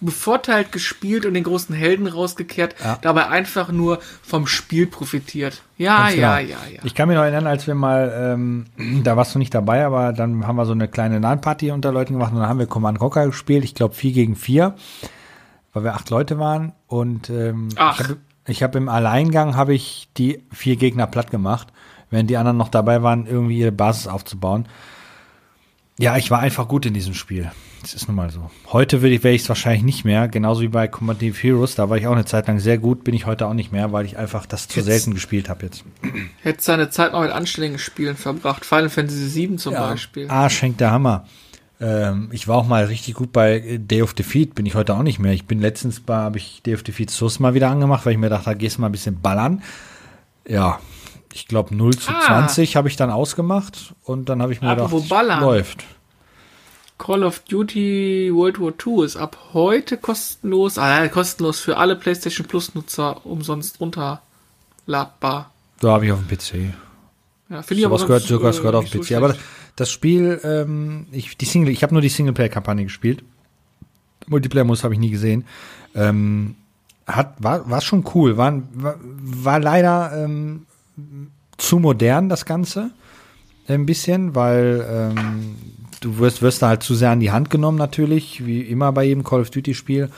bevorteilt 0.00 0.70
gespielt 0.70 1.24
und 1.24 1.32
den 1.32 1.42
großen 1.44 1.74
Helden 1.74 2.06
rausgekehrt, 2.06 2.74
Ja. 2.84 2.98
dabei 3.00 3.28
einfach 3.28 3.72
nur 3.72 3.98
vom 4.22 4.46
Spiel 4.46 4.86
profitiert. 4.86 5.62
Ja, 5.78 6.10
ja, 6.10 6.38
genau. 6.38 6.50
ja, 6.50 6.70
ja. 6.74 6.80
Ich 6.84 6.94
kann 6.94 7.08
mich 7.08 7.16
noch 7.16 7.22
erinnern, 7.24 7.46
als 7.46 7.66
wir 7.66 7.74
mal, 7.74 8.12
ähm, 8.14 8.66
da 9.04 9.16
warst 9.16 9.34
du 9.34 9.38
nicht 9.38 9.54
dabei, 9.54 9.86
aber 9.86 10.12
dann 10.12 10.46
haben 10.46 10.56
wir 10.56 10.66
so 10.66 10.72
eine 10.72 10.86
kleine 10.86 11.18
LAN-Party 11.18 11.70
unter 11.70 11.92
Leuten 11.92 12.12
gemacht 12.12 12.32
und 12.34 12.40
dann 12.40 12.48
haben 12.48 12.58
wir 12.58 12.66
Command 12.66 12.98
Conquer 12.98 13.26
gespielt, 13.26 13.64
ich 13.64 13.74
glaube 13.74 13.94
4 13.94 14.12
gegen 14.12 14.36
4, 14.36 14.74
weil 15.72 15.84
wir 15.84 15.94
acht 15.94 16.10
Leute 16.10 16.38
waren 16.38 16.72
und 16.88 17.30
ähm, 17.30 17.70
Ach. 17.76 17.98
ich 17.98 18.04
habe 18.06 18.18
ich 18.48 18.62
hab 18.62 18.74
im 18.74 18.88
Alleingang 18.88 19.54
habe 19.56 19.74
ich 19.74 20.08
die 20.16 20.42
vier 20.52 20.76
Gegner 20.76 21.06
platt 21.06 21.30
gemacht, 21.30 21.68
während 22.10 22.30
die 22.30 22.36
anderen 22.36 22.56
noch 22.56 22.68
dabei 22.68 23.02
waren, 23.02 23.26
irgendwie 23.26 23.58
ihre 23.58 23.72
Basis 23.72 24.06
aufzubauen. 24.06 24.66
Ja, 26.00 26.16
ich 26.16 26.30
war 26.30 26.38
einfach 26.38 26.68
gut 26.68 26.86
in 26.86 26.94
diesem 26.94 27.14
Spiel. 27.14 27.50
Das 27.82 27.94
ist 27.94 28.06
nun 28.08 28.16
mal 28.16 28.30
so. 28.30 28.50
Heute 28.72 29.02
würde 29.02 29.14
ich, 29.16 29.22
wäre 29.24 29.34
ich 29.34 29.42
es 29.42 29.48
wahrscheinlich 29.48 29.82
nicht 29.82 30.04
mehr, 30.04 30.28
genauso 30.28 30.62
wie 30.62 30.68
bei 30.68 30.88
Combative 30.88 31.36
Heroes. 31.36 31.74
Da 31.74 31.90
war 31.90 31.96
ich 31.96 32.06
auch 32.06 32.12
eine 32.12 32.24
Zeit 32.24 32.46
lang 32.48 32.58
sehr 32.60 32.78
gut, 32.78 33.04
bin 33.04 33.14
ich 33.14 33.26
heute 33.26 33.46
auch 33.46 33.54
nicht 33.54 33.72
mehr, 33.72 33.92
weil 33.92 34.04
ich 34.04 34.16
einfach 34.16 34.46
das 34.46 34.68
zu 34.68 34.78
Jetzt- 34.80 34.86
selten 34.86 35.14
gespielt 35.14 35.48
habe 35.48 35.66
jetzt. 35.66 35.84
Hätte 36.42 36.62
seine 36.62 36.90
Zeit 36.90 37.12
mal 37.12 37.22
mit 37.22 37.32
anständigen 37.32 37.78
Spielen 37.78 38.16
verbracht. 38.16 38.64
Final 38.64 38.88
Fantasy 38.90 39.34
VII 39.48 39.56
zum 39.56 39.74
Beispiel. 39.74 40.26
Ah, 40.28 40.48
schenkt 40.50 40.80
der 40.80 40.90
Hammer. 40.92 41.26
Ähm, 41.80 42.28
ich 42.32 42.48
war 42.48 42.56
auch 42.56 42.66
mal 42.66 42.84
richtig 42.86 43.14
gut 43.14 43.32
bei 43.32 43.78
Day 43.80 44.02
of 44.02 44.12
Defeat, 44.14 44.54
bin 44.54 44.66
ich 44.66 44.74
heute 44.74 44.94
auch 44.94 45.02
nicht 45.02 45.18
mehr. 45.20 45.32
Ich 45.32 45.46
bin 45.46 45.60
letztens 45.60 46.00
bei, 46.00 46.16
habe 46.16 46.38
ich 46.38 46.62
Day 46.62 46.74
of 46.74 46.82
Defeat 46.82 47.10
Source 47.10 47.38
mal 47.38 47.54
wieder 47.54 47.70
angemacht, 47.70 48.04
weil 48.04 48.12
ich 48.12 48.18
mir 48.18 48.28
dachte, 48.30 48.46
da 48.46 48.54
gehst 48.54 48.76
du 48.76 48.80
mal 48.80 48.88
ein 48.88 48.92
bisschen 48.92 49.20
ballern. 49.20 49.62
Ja, 50.46 50.80
ich 51.32 51.46
glaube 51.46 51.74
0 51.76 51.96
zu 51.96 52.10
Ah. 52.10 52.20
20 52.26 52.74
habe 52.74 52.88
ich 52.88 52.96
dann 52.96 53.10
ausgemacht 53.10 53.94
und 54.02 54.28
dann 54.28 54.42
habe 54.42 54.52
ich 54.52 54.60
mir 54.60 54.70
Apropos 54.70 55.04
gedacht, 55.04 55.08
ballern. 55.10 55.40
läuft. 55.40 55.84
Call 56.98 57.22
of 57.22 57.38
Duty 57.40 58.30
World 58.34 58.58
War 58.60 58.72
II 58.84 59.04
ist 59.04 59.16
ab 59.16 59.38
heute 59.52 59.98
kostenlos, 59.98 60.78
ah, 60.78 61.04
ja, 61.04 61.08
kostenlos 61.08 61.60
für 61.60 61.76
alle 61.76 61.94
PlayStation 61.94 62.44
Plus 62.44 62.74
Nutzer 62.74 63.24
umsonst 63.24 63.78
runterladbar. 63.80 65.52
Da 65.80 65.92
habe 65.92 66.06
ich 66.06 66.12
auf 66.12 66.18
dem 66.18 66.26
PC. 66.26 66.74
Ja, 67.50 67.62
finde 67.62 67.80
ich 67.80 67.86
aber 67.86 67.98
Sowas 67.98 68.06
gehört, 68.08 68.22
sowas 68.24 68.56
äh, 68.56 68.58
gehört 68.58 68.74
auf 68.74 68.90
dem 68.90 69.02
so 69.02 69.08
PC. 69.08 69.16
Aber 69.16 69.28
schlecht. 69.34 69.44
Das 69.78 69.90
Spiel, 69.90 70.40
ähm, 70.42 71.06
ich, 71.12 71.36
die 71.36 71.44
Single, 71.44 71.72
ich 71.72 71.82
habe 71.82 71.94
nur 71.94 72.02
die 72.02 72.08
Singleplayer-Kampagne 72.08 72.84
gespielt. 72.84 73.22
Multiplayer-Muss 74.26 74.82
habe 74.82 74.94
ich 74.94 75.00
nie 75.00 75.10
gesehen. 75.10 75.44
Ähm, 75.94 76.56
hat, 77.06 77.34
war, 77.38 77.70
war 77.70 77.80
schon 77.80 78.04
cool. 78.14 78.36
War, 78.36 78.60
war, 78.74 78.96
war 79.00 79.60
leider 79.60 80.24
ähm, 80.24 80.66
zu 81.56 81.78
modern, 81.78 82.28
das 82.28 82.44
Ganze. 82.44 82.90
Ein 83.68 83.86
bisschen, 83.86 84.34
weil 84.34 84.84
ähm, 84.90 85.56
du 86.00 86.18
wirst, 86.18 86.42
wirst 86.42 86.62
da 86.62 86.68
halt 86.68 86.82
zu 86.82 86.94
sehr 86.94 87.10
an 87.10 87.20
die 87.20 87.30
Hand 87.30 87.50
genommen, 87.50 87.78
natürlich, 87.78 88.44
wie 88.44 88.62
immer 88.62 88.90
bei 88.92 89.04
jedem 89.04 89.24
Call 89.24 89.42
of 89.42 89.50
Duty-Spiel. 89.50 90.10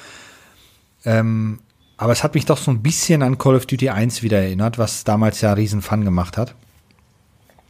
Ähm, 1.05 1.59
aber 1.99 2.13
es 2.13 2.25
hat 2.25 2.35
mich 2.35 2.47
doch 2.47 2.57
so 2.57 2.71
ein 2.71 2.83
bisschen 2.83 3.23
an 3.23 3.37
Call 3.37 3.57
of 3.57 3.67
Duty 3.67 3.91
1 3.91 4.23
wieder 4.23 4.39
erinnert, 4.39 4.79
was 4.79 5.05
damals 5.05 5.43
ja 5.43 5.53
riesen 5.53 5.83
Fun 5.83 6.05
gemacht 6.05 6.39
hat. 6.39 6.55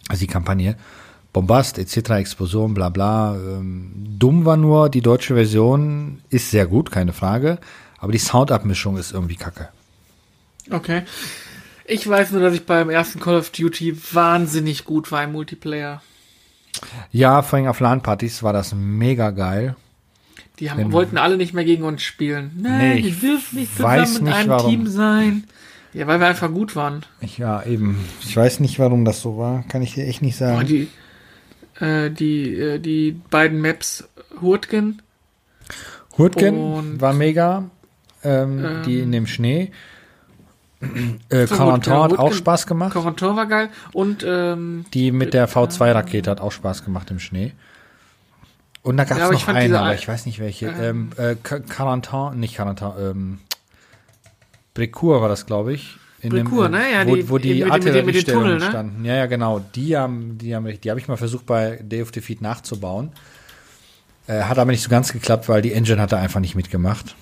Also 0.09 0.21
die 0.21 0.29
Kampagne. 0.29 0.77
Bombast, 1.33 1.79
etc., 1.79 2.11
Explosion, 2.11 2.75
bla 2.75 2.89
bla. 2.89 3.37
Ähm, 3.37 3.93
dumm 4.19 4.45
war 4.45 4.57
nur, 4.57 4.89
die 4.89 5.01
deutsche 5.01 5.35
Version 5.35 6.21
ist 6.31 6.51
sehr 6.51 6.67
gut, 6.67 6.91
keine 6.91 7.13
Frage. 7.13 7.59
Aber 7.99 8.13
die 8.13 8.19
Soundabmischung 8.19 8.97
ist 8.97 9.13
irgendwie 9.13 9.37
kacke. 9.37 9.69
Okay. 10.71 11.03
Ich 11.85 12.09
weiß 12.09 12.31
nur, 12.33 12.41
dass 12.41 12.55
ich 12.55 12.65
beim 12.67 12.89
ersten 12.91 13.21
Call 13.21 13.37
of 13.37 13.51
Duty 13.51 13.97
wahnsinnig 14.13 14.85
gut 14.85 15.11
war 15.13 15.25
im 15.25 15.33
Multiplayer. 15.33 16.03
Ja, 17.11 17.43
vor 17.43 17.59
allem 17.59 17.69
auf 17.69 17.81
LAN-Partys 17.81 18.43
war 18.43 18.53
das 18.53 18.73
mega 18.75 19.31
geil. 19.31 19.77
Die 20.61 20.71
haben, 20.71 20.79
Wenn- 20.79 20.93
wollten 20.93 21.19
alle 21.19 21.37
nicht 21.37 21.53
mehr 21.55 21.65
gegen 21.65 21.83
uns 21.85 22.03
spielen. 22.03 22.53
Nein, 22.61 22.79
Nee, 22.97 23.09
ich 23.09 23.21
dürfen 23.21 23.59
nicht 23.59 23.77
zusammen 23.77 24.17
in 24.17 24.25
nicht, 24.25 24.35
einem 24.35 24.49
warum. 24.51 24.71
Team 24.71 24.87
sein. 24.87 25.45
Ja, 25.93 26.07
weil 26.07 26.21
wir 26.21 26.29
einfach 26.29 26.51
gut 26.53 26.77
waren. 26.77 27.05
Ich, 27.21 27.39
ja, 27.39 27.63
eben. 27.65 27.99
Ich 28.23 28.37
weiß 28.37 28.61
nicht, 28.61 28.79
warum 28.79 29.05
das 29.05 29.21
so 29.21 29.37
war. 29.39 29.65
Kann 29.69 29.83
ich 29.83 29.95
dir 29.95 30.07
echt 30.07 30.23
nicht 30.23 30.37
Oh, 30.37 30.39
sagen. 30.39 30.67
die, 30.67 30.89
äh, 31.81 32.11
die, 32.11 32.55
äh, 32.55 32.79
die 32.79 33.13
beiden 33.31 33.61
Maps 33.61 34.09
Hurtgen 34.41 35.03
Hurtgen 36.19 37.01
war 37.01 37.13
mega, 37.13 37.71
ähm, 38.23 38.65
Ähm, 38.65 38.83
die 38.85 39.01
in 39.01 39.13
dem 39.13 39.27
Schnee. 39.27 39.71
Äh, 41.29 41.47
So 41.47 41.57
Corentin 41.57 41.93
hat 41.93 42.19
auch 42.19 42.33
Spaß 42.33 42.67
gemacht. 42.67 42.93
Corentin 42.95 43.37
war 43.37 43.47
geil. 43.47 43.69
Und 43.93 44.25
ähm, 44.27 44.87
Die 44.95 45.13
mit 45.13 45.35
der 45.35 45.49
V2-Rakete 45.49 46.31
hat 46.31 46.41
auch 46.41 46.53
Spaß 46.53 46.85
gemacht 46.85 47.11
im 47.11 47.19
Schnee. 47.19 47.53
Und 48.83 48.97
da 48.97 49.05
gab 49.05 49.19
es 49.19 49.25
Ja, 49.25 49.31
noch 49.31 49.49
eine, 49.49 49.79
aber 49.79 49.95
ich 49.95 50.09
weiß 50.09 50.25
nicht 50.27 50.39
welche. 50.39 50.67
Ähm, 50.69 51.11
äh, 51.19 51.37
Ca- 51.43 51.61
Carentin, 51.61 52.41
nicht 52.41 52.57
Carentin, 52.57 52.93
ähm, 52.99 53.39
Brecourt 54.73 55.21
war 55.21 55.29
das, 55.29 55.45
glaube 55.47 55.75
ich. 55.75 55.99
In 56.23 56.31
Brecourt, 56.31 56.69
äh, 56.69 56.77
ne? 56.77 56.93
Ja, 56.93 57.07
wo, 57.07 57.15
die- 57.17 57.29
wo 57.31 57.39
die 57.39 57.49
dem- 57.49 57.59
dem- 57.59 57.65
dem 57.67 57.73
Artilleriestellungen 57.73 58.59
ne? 58.59 58.67
standen. 58.67 59.05
Ja, 59.05 59.15
ja, 59.17 59.27
genau. 59.27 59.61
Die 59.75 59.97
haben, 59.97 60.37
die 60.39 60.55
haben, 60.55 60.67
die 60.81 60.91
habe 60.91 61.01
ich 61.01 61.09
mal 61.09 61.17
versucht 61.17 61.47
bei 61.47 61.79
Day 61.83 62.03
of 62.03 62.11
Defeat 62.11 62.41
nachzubauen. 62.43 63.11
Äh, 64.27 64.43
hat 64.43 64.59
aber 64.59 64.71
nicht 64.71 64.83
so 64.83 64.91
ganz 64.91 65.13
geklappt, 65.13 65.49
weil 65.49 65.63
die 65.63 65.73
Engine 65.73 66.01
hatte 66.01 66.19
einfach 66.19 66.41
nicht 66.41 66.55
mitgemacht. 66.55 67.17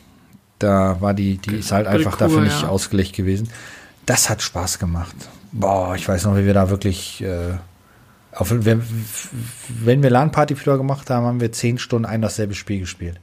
Da 0.59 1.01
war 1.01 1.15
die, 1.15 1.39
die 1.39 1.57
ist 1.57 1.71
halt 1.71 1.87
einfach 1.87 2.13
Brecourt, 2.19 2.21
dafür 2.21 2.41
nicht 2.43 2.63
ja. 2.63 2.69
ausgelegt 2.69 3.13
gewesen. 3.15 3.49
Das 4.07 4.29
hat 4.29 4.43
Spaß 4.43 4.79
gemacht. 4.81 5.15
Boah, 5.53 5.95
ich 5.95 6.07
weiß 6.09 6.25
noch, 6.25 6.37
wie 6.37 6.45
wir 6.45 6.55
da 6.55 6.69
wirklich, 6.69 7.23
äh, 7.23 7.55
auf, 8.33 8.51
wenn, 8.51 8.83
wenn 9.69 10.03
wir 10.03 10.11
LAN-Party 10.11 10.57
früher 10.57 10.77
gemacht 10.77 11.09
haben, 11.11 11.25
haben 11.27 11.41
wir 11.41 11.53
zehn 11.53 11.79
Stunden 11.79 12.05
ein 12.07 12.21
dasselbe 12.21 12.55
Spiel 12.55 12.81
gespielt. 12.81 13.21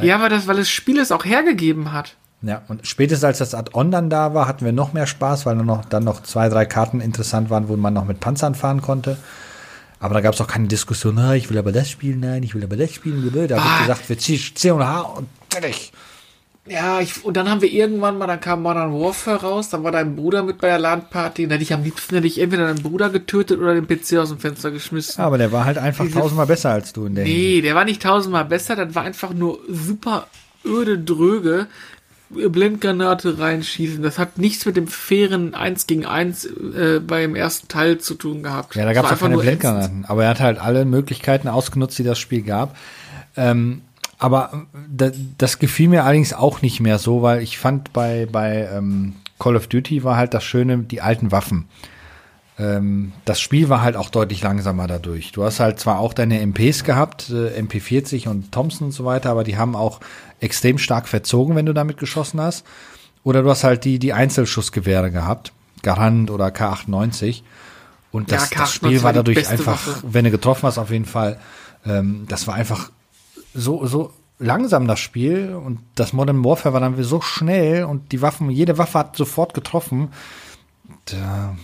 ja, 0.00 0.20
weil 0.20 0.30
das, 0.30 0.46
weil 0.46 0.56
das 0.56 0.70
Spiel 0.70 0.98
es 0.98 1.12
auch 1.12 1.24
hergegeben 1.24 1.92
hat. 1.92 2.16
Ja, 2.46 2.62
und 2.68 2.86
spätestens 2.86 3.24
als 3.24 3.38
das 3.38 3.54
Add-on 3.54 3.90
dann 3.90 4.08
da 4.10 4.32
war, 4.34 4.46
hatten 4.46 4.64
wir 4.64 4.72
noch 4.72 4.92
mehr 4.92 5.06
Spaß, 5.06 5.46
weil 5.46 5.56
dann 5.56 5.66
noch, 5.66 5.84
dann 5.84 6.04
noch 6.04 6.22
zwei, 6.22 6.48
drei 6.48 6.64
Karten 6.64 7.00
interessant 7.00 7.50
waren, 7.50 7.68
wo 7.68 7.76
man 7.76 7.92
noch 7.94 8.04
mit 8.04 8.20
Panzern 8.20 8.54
fahren 8.54 8.82
konnte. 8.82 9.16
Aber 9.98 10.14
da 10.14 10.20
gab 10.20 10.34
es 10.34 10.40
auch 10.40 10.46
keine 10.46 10.68
Diskussion, 10.68 11.14
na, 11.16 11.34
ich 11.34 11.48
will 11.50 11.58
aber 11.58 11.72
das 11.72 11.90
spielen, 11.90 12.20
nein, 12.20 12.42
ich 12.42 12.54
will 12.54 12.62
aber 12.62 12.76
das 12.76 12.92
spielen. 12.92 13.22
Da 13.48 13.56
Ah. 13.56 13.64
wird 13.64 13.80
gesagt, 13.88 14.08
wir 14.08 14.18
ziehen 14.18 14.40
C 14.54 14.70
und 14.70 14.84
H 14.86 15.00
und 15.00 15.26
fertig. 15.50 15.92
Ja, 16.68 17.00
ich, 17.00 17.24
und 17.24 17.36
dann 17.36 17.48
haben 17.48 17.60
wir 17.62 17.70
irgendwann 17.70 18.18
mal, 18.18 18.26
dann 18.26 18.40
kam 18.40 18.62
Modern 18.62 18.92
Warfare 18.92 19.40
raus, 19.40 19.68
dann 19.70 19.84
war 19.84 19.92
dein 19.92 20.16
Bruder 20.16 20.42
mit 20.42 20.58
bei 20.58 20.66
der 20.66 20.80
LAN-Party 20.80 21.44
und 21.44 21.48
dann 21.50 21.58
hätte 21.58 21.62
ich 21.62 21.72
am 21.72 21.84
liebsten 21.84 22.16
hätte 22.16 22.26
ich 22.26 22.40
entweder 22.40 22.66
deinen 22.66 22.82
Bruder 22.82 23.08
getötet 23.08 23.58
oder 23.60 23.72
den 23.74 23.86
PC 23.86 24.18
aus 24.18 24.30
dem 24.30 24.38
Fenster 24.38 24.72
geschmissen. 24.72 25.22
Aber 25.22 25.38
der 25.38 25.52
war 25.52 25.64
halt 25.64 25.78
einfach 25.78 26.04
Diese- 26.04 26.18
tausendmal 26.18 26.46
besser 26.46 26.70
als 26.70 26.92
du 26.92 27.06
in 27.06 27.14
der 27.14 27.24
Hinsicht. 27.24 27.44
Nee, 27.54 27.60
der 27.62 27.74
war 27.76 27.84
nicht 27.84 28.02
tausendmal 28.02 28.44
besser, 28.44 28.74
das 28.76 28.94
war 28.96 29.04
einfach 29.04 29.32
nur 29.32 29.60
super 29.68 30.26
öde 30.64 30.98
Dröge. 30.98 31.68
Blendgranate 32.30 33.38
reinschießen. 33.38 34.02
Das 34.02 34.18
hat 34.18 34.38
nichts 34.38 34.66
mit 34.66 34.76
dem 34.76 34.88
fairen 34.88 35.54
1 35.54 35.86
gegen 35.86 36.04
1 36.06 36.44
äh, 36.44 37.00
beim 37.00 37.36
ersten 37.36 37.68
Teil 37.68 37.98
zu 37.98 38.14
tun 38.14 38.42
gehabt. 38.42 38.74
Ja, 38.74 38.82
da 38.82 38.88
Das 38.88 38.96
gab 38.96 39.04
es 39.06 39.12
einfach 39.12 39.28
keine. 39.28 39.40
Blendgranaten. 39.40 40.04
Aber 40.06 40.24
er 40.24 40.30
hat 40.30 40.40
halt 40.40 40.58
alle 40.58 40.84
Möglichkeiten 40.84 41.48
ausgenutzt, 41.48 41.98
die 41.98 42.04
das 42.04 42.18
Spiel 42.18 42.42
gab. 42.42 42.76
Ähm, 43.36 43.82
aber 44.18 44.66
da, 44.88 45.10
das 45.38 45.58
gefiel 45.58 45.88
mir 45.88 46.04
allerdings 46.04 46.32
auch 46.32 46.62
nicht 46.62 46.80
mehr 46.80 46.98
so, 46.98 47.22
weil 47.22 47.42
ich 47.42 47.58
fand 47.58 47.92
bei, 47.92 48.26
bei 48.30 48.68
ähm, 48.72 49.14
Call 49.38 49.56
of 49.56 49.66
Duty 49.66 50.04
war 50.04 50.16
halt 50.16 50.34
das 50.34 50.42
Schöne, 50.44 50.78
die 50.78 51.02
alten 51.02 51.32
Waffen. 51.32 51.68
Ähm, 52.58 53.12
das 53.24 53.40
Spiel 53.40 53.68
war 53.68 53.82
halt 53.82 53.96
auch 53.96 54.08
deutlich 54.08 54.42
langsamer 54.42 54.86
dadurch. 54.86 55.32
Du 55.32 55.44
hast 55.44 55.60
halt 55.60 55.78
zwar 55.78 55.98
auch 55.98 56.14
deine 56.14 56.40
MPs 56.40 56.84
gehabt, 56.84 57.30
äh, 57.30 57.60
MP40 57.60 58.28
und 58.28 58.50
Thompson 58.52 58.86
und 58.86 58.92
so 58.92 59.04
weiter, 59.04 59.30
aber 59.30 59.44
die 59.44 59.58
haben 59.58 59.76
auch 59.76 60.00
extrem 60.40 60.78
stark 60.78 61.06
verzogen, 61.08 61.54
wenn 61.54 61.66
du 61.66 61.74
damit 61.74 61.98
geschossen 61.98 62.40
hast. 62.40 62.64
Oder 63.24 63.42
du 63.42 63.50
hast 63.50 63.64
halt 63.64 63.84
die, 63.84 63.98
die 63.98 64.12
Einzelschussgewehre 64.12 65.10
gehabt, 65.10 65.52
Garand 65.82 66.30
oder 66.30 66.46
K98. 66.46 67.42
Und 68.10 68.30
Ja, 68.30 68.38
das, 68.38 68.50
K98 68.50 68.58
das 68.58 68.72
Spiel 68.72 69.02
war 69.02 69.12
dadurch 69.12 69.48
einfach, 69.48 69.86
Waffe. 69.86 70.02
wenn 70.10 70.24
du 70.24 70.30
getroffen 70.30 70.66
hast, 70.66 70.78
auf 70.78 70.90
jeden 70.90 71.04
Fall, 71.04 71.38
ähm, 71.84 72.24
das 72.28 72.46
war 72.46 72.54
einfach 72.54 72.90
so, 73.52 73.84
so 73.86 74.12
langsam 74.38 74.86
das 74.86 75.00
Spiel 75.00 75.54
und 75.54 75.80
das 75.94 76.12
Modern 76.12 76.44
Warfare 76.44 76.72
war 76.72 76.80
dann 76.80 77.02
so 77.02 77.20
schnell 77.20 77.84
und 77.84 78.12
die 78.12 78.22
Waffen, 78.22 78.48
jede 78.50 78.78
Waffe 78.78 78.98
hat 78.98 79.16
sofort 79.16 79.52
getroffen. 79.54 80.08
Da, 81.06 81.56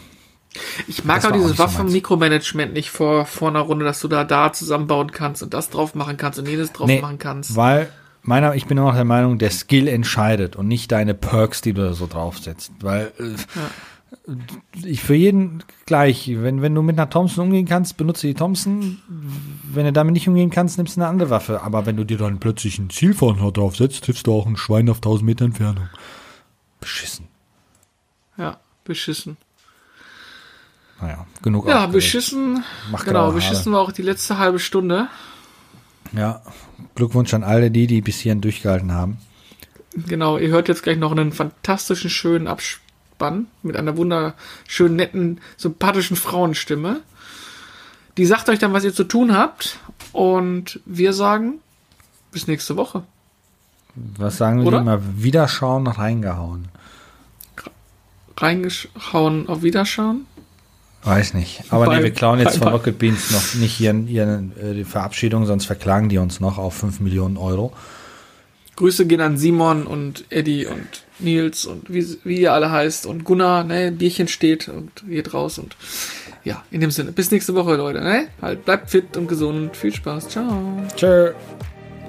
Ich 0.87 1.05
mag 1.05 1.25
auch 1.25 1.31
auch 1.31 1.33
dieses 1.33 1.59
Waffen-Mikromanagement 1.59 2.73
nicht 2.73 2.91
vor, 2.91 3.27
vor 3.27 3.49
einer 3.49 3.61
Runde, 3.61 3.85
dass 3.85 4.01
du 4.01 4.09
da 4.09 4.25
da 4.25 4.53
zusammenbauen 4.53 5.11
kannst 5.12 5.43
und 5.43 5.55
das 5.55 5.71
drauf 5.71 5.95
machen 5.95 6.17
kannst 6.17 6.38
und 6.38 6.49
jenes 6.49 6.73
drauf 6.73 6.91
machen 7.01 7.19
kannst. 7.19 7.57
Weil 7.57 7.91
meiner, 8.23 8.55
ich 8.55 8.67
bin 8.67 8.77
immer 8.79 8.88
noch 8.88 8.95
der 8.95 9.05
Meinung, 9.05 9.38
der 9.38 9.51
Skill 9.51 9.88
entscheidet 9.88 10.57
und 10.57 10.69
nicht 10.69 10.93
deine 10.93 11.15
Perks, 11.15 11.62
die 11.62 11.73
du 11.73 11.83
da 11.83 11.93
so 11.95 12.07
draufsetzt. 12.07 12.73
Weil 12.81 13.12
äh, 13.19 14.35
ich 14.85 15.03
für 15.03 15.15
jeden 15.15 15.65
gleich. 15.87 16.31
Wenn, 16.31 16.62
wenn 16.62 16.75
du 16.75 16.83
mit 16.83 16.99
einer 16.99 17.11
Thompson 17.11 17.47
umgehen 17.47 17.67
kannst, 17.67 17.97
benutze 17.97 18.27
die 18.27 18.35
Thompson. 18.35 18.99
Wenn 19.73 19.87
du 19.87 19.93
damit 19.93 20.12
nicht 20.12 20.29
umgehen 20.29 20.51
kannst, 20.51 20.77
nimmst 20.77 20.97
du 20.97 21.01
eine 21.01 21.09
andere 21.09 21.31
Waffe. 21.31 21.62
Aber 21.62 21.87
wenn 21.87 21.97
du 21.97 22.05
dir 22.05 22.19
dann 22.19 22.38
plötzlich 22.38 22.79
ein 22.79 22.91
Zielfernrohr 22.91 23.53
draufsetzt, 23.53 24.05
triffst 24.05 24.27
du 24.27 24.35
auch 24.35 24.47
ein 24.47 24.57
Schwein 24.57 24.88
auf 24.88 24.99
1000 24.99 25.27
Meter 25.27 25.45
Entfernung. 25.45 25.88
Beschissen. 26.81 27.29
Ja, 28.37 28.59
beschissen. 28.85 29.37
Naja, 31.03 31.27
genug 31.43 31.69
Ja, 31.69 31.87
beschissen. 31.87 32.65
Macht 32.91 33.07
genau, 33.07 33.33
beschissen 33.33 33.73
war 33.73 33.81
auch 33.81 33.91
die 33.91 34.03
letzte 34.03 34.38
halbe 34.38 34.61
Stunde. 34.61 35.09
Ja, 36.12 36.43
Glückwunsch 36.95 37.35
an 37.35 37.43
alle 37.43 37.71
die, 37.71 37.88
die 37.88 38.01
bis 38.01 38.21
hierhin 38.21 38.41
durchgehalten 38.41 38.93
haben. 38.93 39.19
Genau, 39.95 40.38
ihr 40.38 40.49
hört 40.49 40.69
jetzt 40.69 40.85
gleich 40.85 40.97
noch 40.97 41.11
einen 41.11 41.33
fantastischen, 41.33 42.09
schönen 42.09 42.47
Abspann 42.47 43.49
mit 43.62 43.77
einer 43.77 43.97
wunderschönen, 43.97 44.97
netten, 44.97 45.41
sympathischen 45.57 46.17
Frauenstimme. 46.17 47.01
Die 48.17 48.27
sagt 48.27 48.49
euch 48.49 48.61
dann, 48.61 48.73
was 48.73 48.85
ihr 48.85 48.95
zu 48.95 49.05
tun 49.05 49.35
habt. 49.37 49.79
Und 50.12 50.81
wir 50.85 51.12
sagen, 51.12 51.55
bis 52.31 52.47
nächste 52.47 52.77
Woche. 52.77 53.03
Was 53.95 54.37
sagen 54.37 54.65
wir 54.65 54.73
immer? 54.73 55.01
Wiederschauen, 55.17 55.87
reingehauen. 55.87 56.69
Reingeschauen, 58.37 59.49
auf 59.49 59.62
Wiederschauen. 59.62 60.27
Weiß 61.05 61.35
nicht. 61.35 61.65
Aber 61.71 61.87
Bei- 61.87 61.97
nee, 61.99 62.05
wir 62.05 62.11
klauen 62.12 62.38
jetzt 62.38 62.55
bei- 62.61 62.65
von 62.67 62.73
Rocket 62.75 62.99
Beans 62.99 63.31
noch 63.33 63.55
nicht 63.61 63.73
hier, 63.75 63.93
hier 64.07 64.45
äh, 64.62 64.75
die 64.75 64.85
Verabschiedung, 64.85 65.47
sonst 65.47 65.67
verklagen 65.67 66.09
die 66.09 66.19
uns 66.19 66.38
noch 66.41 66.59
auf 66.59 66.75
5 66.75 67.01
Millionen 67.01 67.37
Euro. 67.37 67.73
Grüße 68.77 69.07
gehen 69.07 69.21
an 69.21 69.37
Simon 69.37 69.87
und 69.87 70.25
Eddie 70.31 70.67
und 70.67 70.87
Nils 71.19 71.67
und 71.67 71.93
wie, 71.93 72.07
wie 72.25 72.41
ihr 72.41 72.53
alle 72.55 72.71
heißt 72.71 73.05
und 73.07 73.25
Gunnar, 73.25 73.65
ne, 73.65 73.88
ein 73.88 73.99
Bierchen 73.99 74.29
steht 74.29 74.69
und 74.69 74.91
geht 75.09 75.35
raus 75.35 75.59
und 75.59 75.77
ja, 76.45 76.65
in 76.71 76.81
dem 76.81 76.91
Sinne, 76.91 77.12
bis 77.12 77.31
nächste 77.31 77.55
Woche, 77.55 77.77
Leute, 77.77 78.01
ne? 78.01 78.29
Halt, 78.41 78.65
bleibt 78.65 78.91
fit 78.91 79.17
und 79.17 79.29
gesund. 79.29 79.77
Viel 79.77 79.95
Spaß. 79.95 80.29
Ciao. 80.31 80.83
Tschö. 80.97 81.33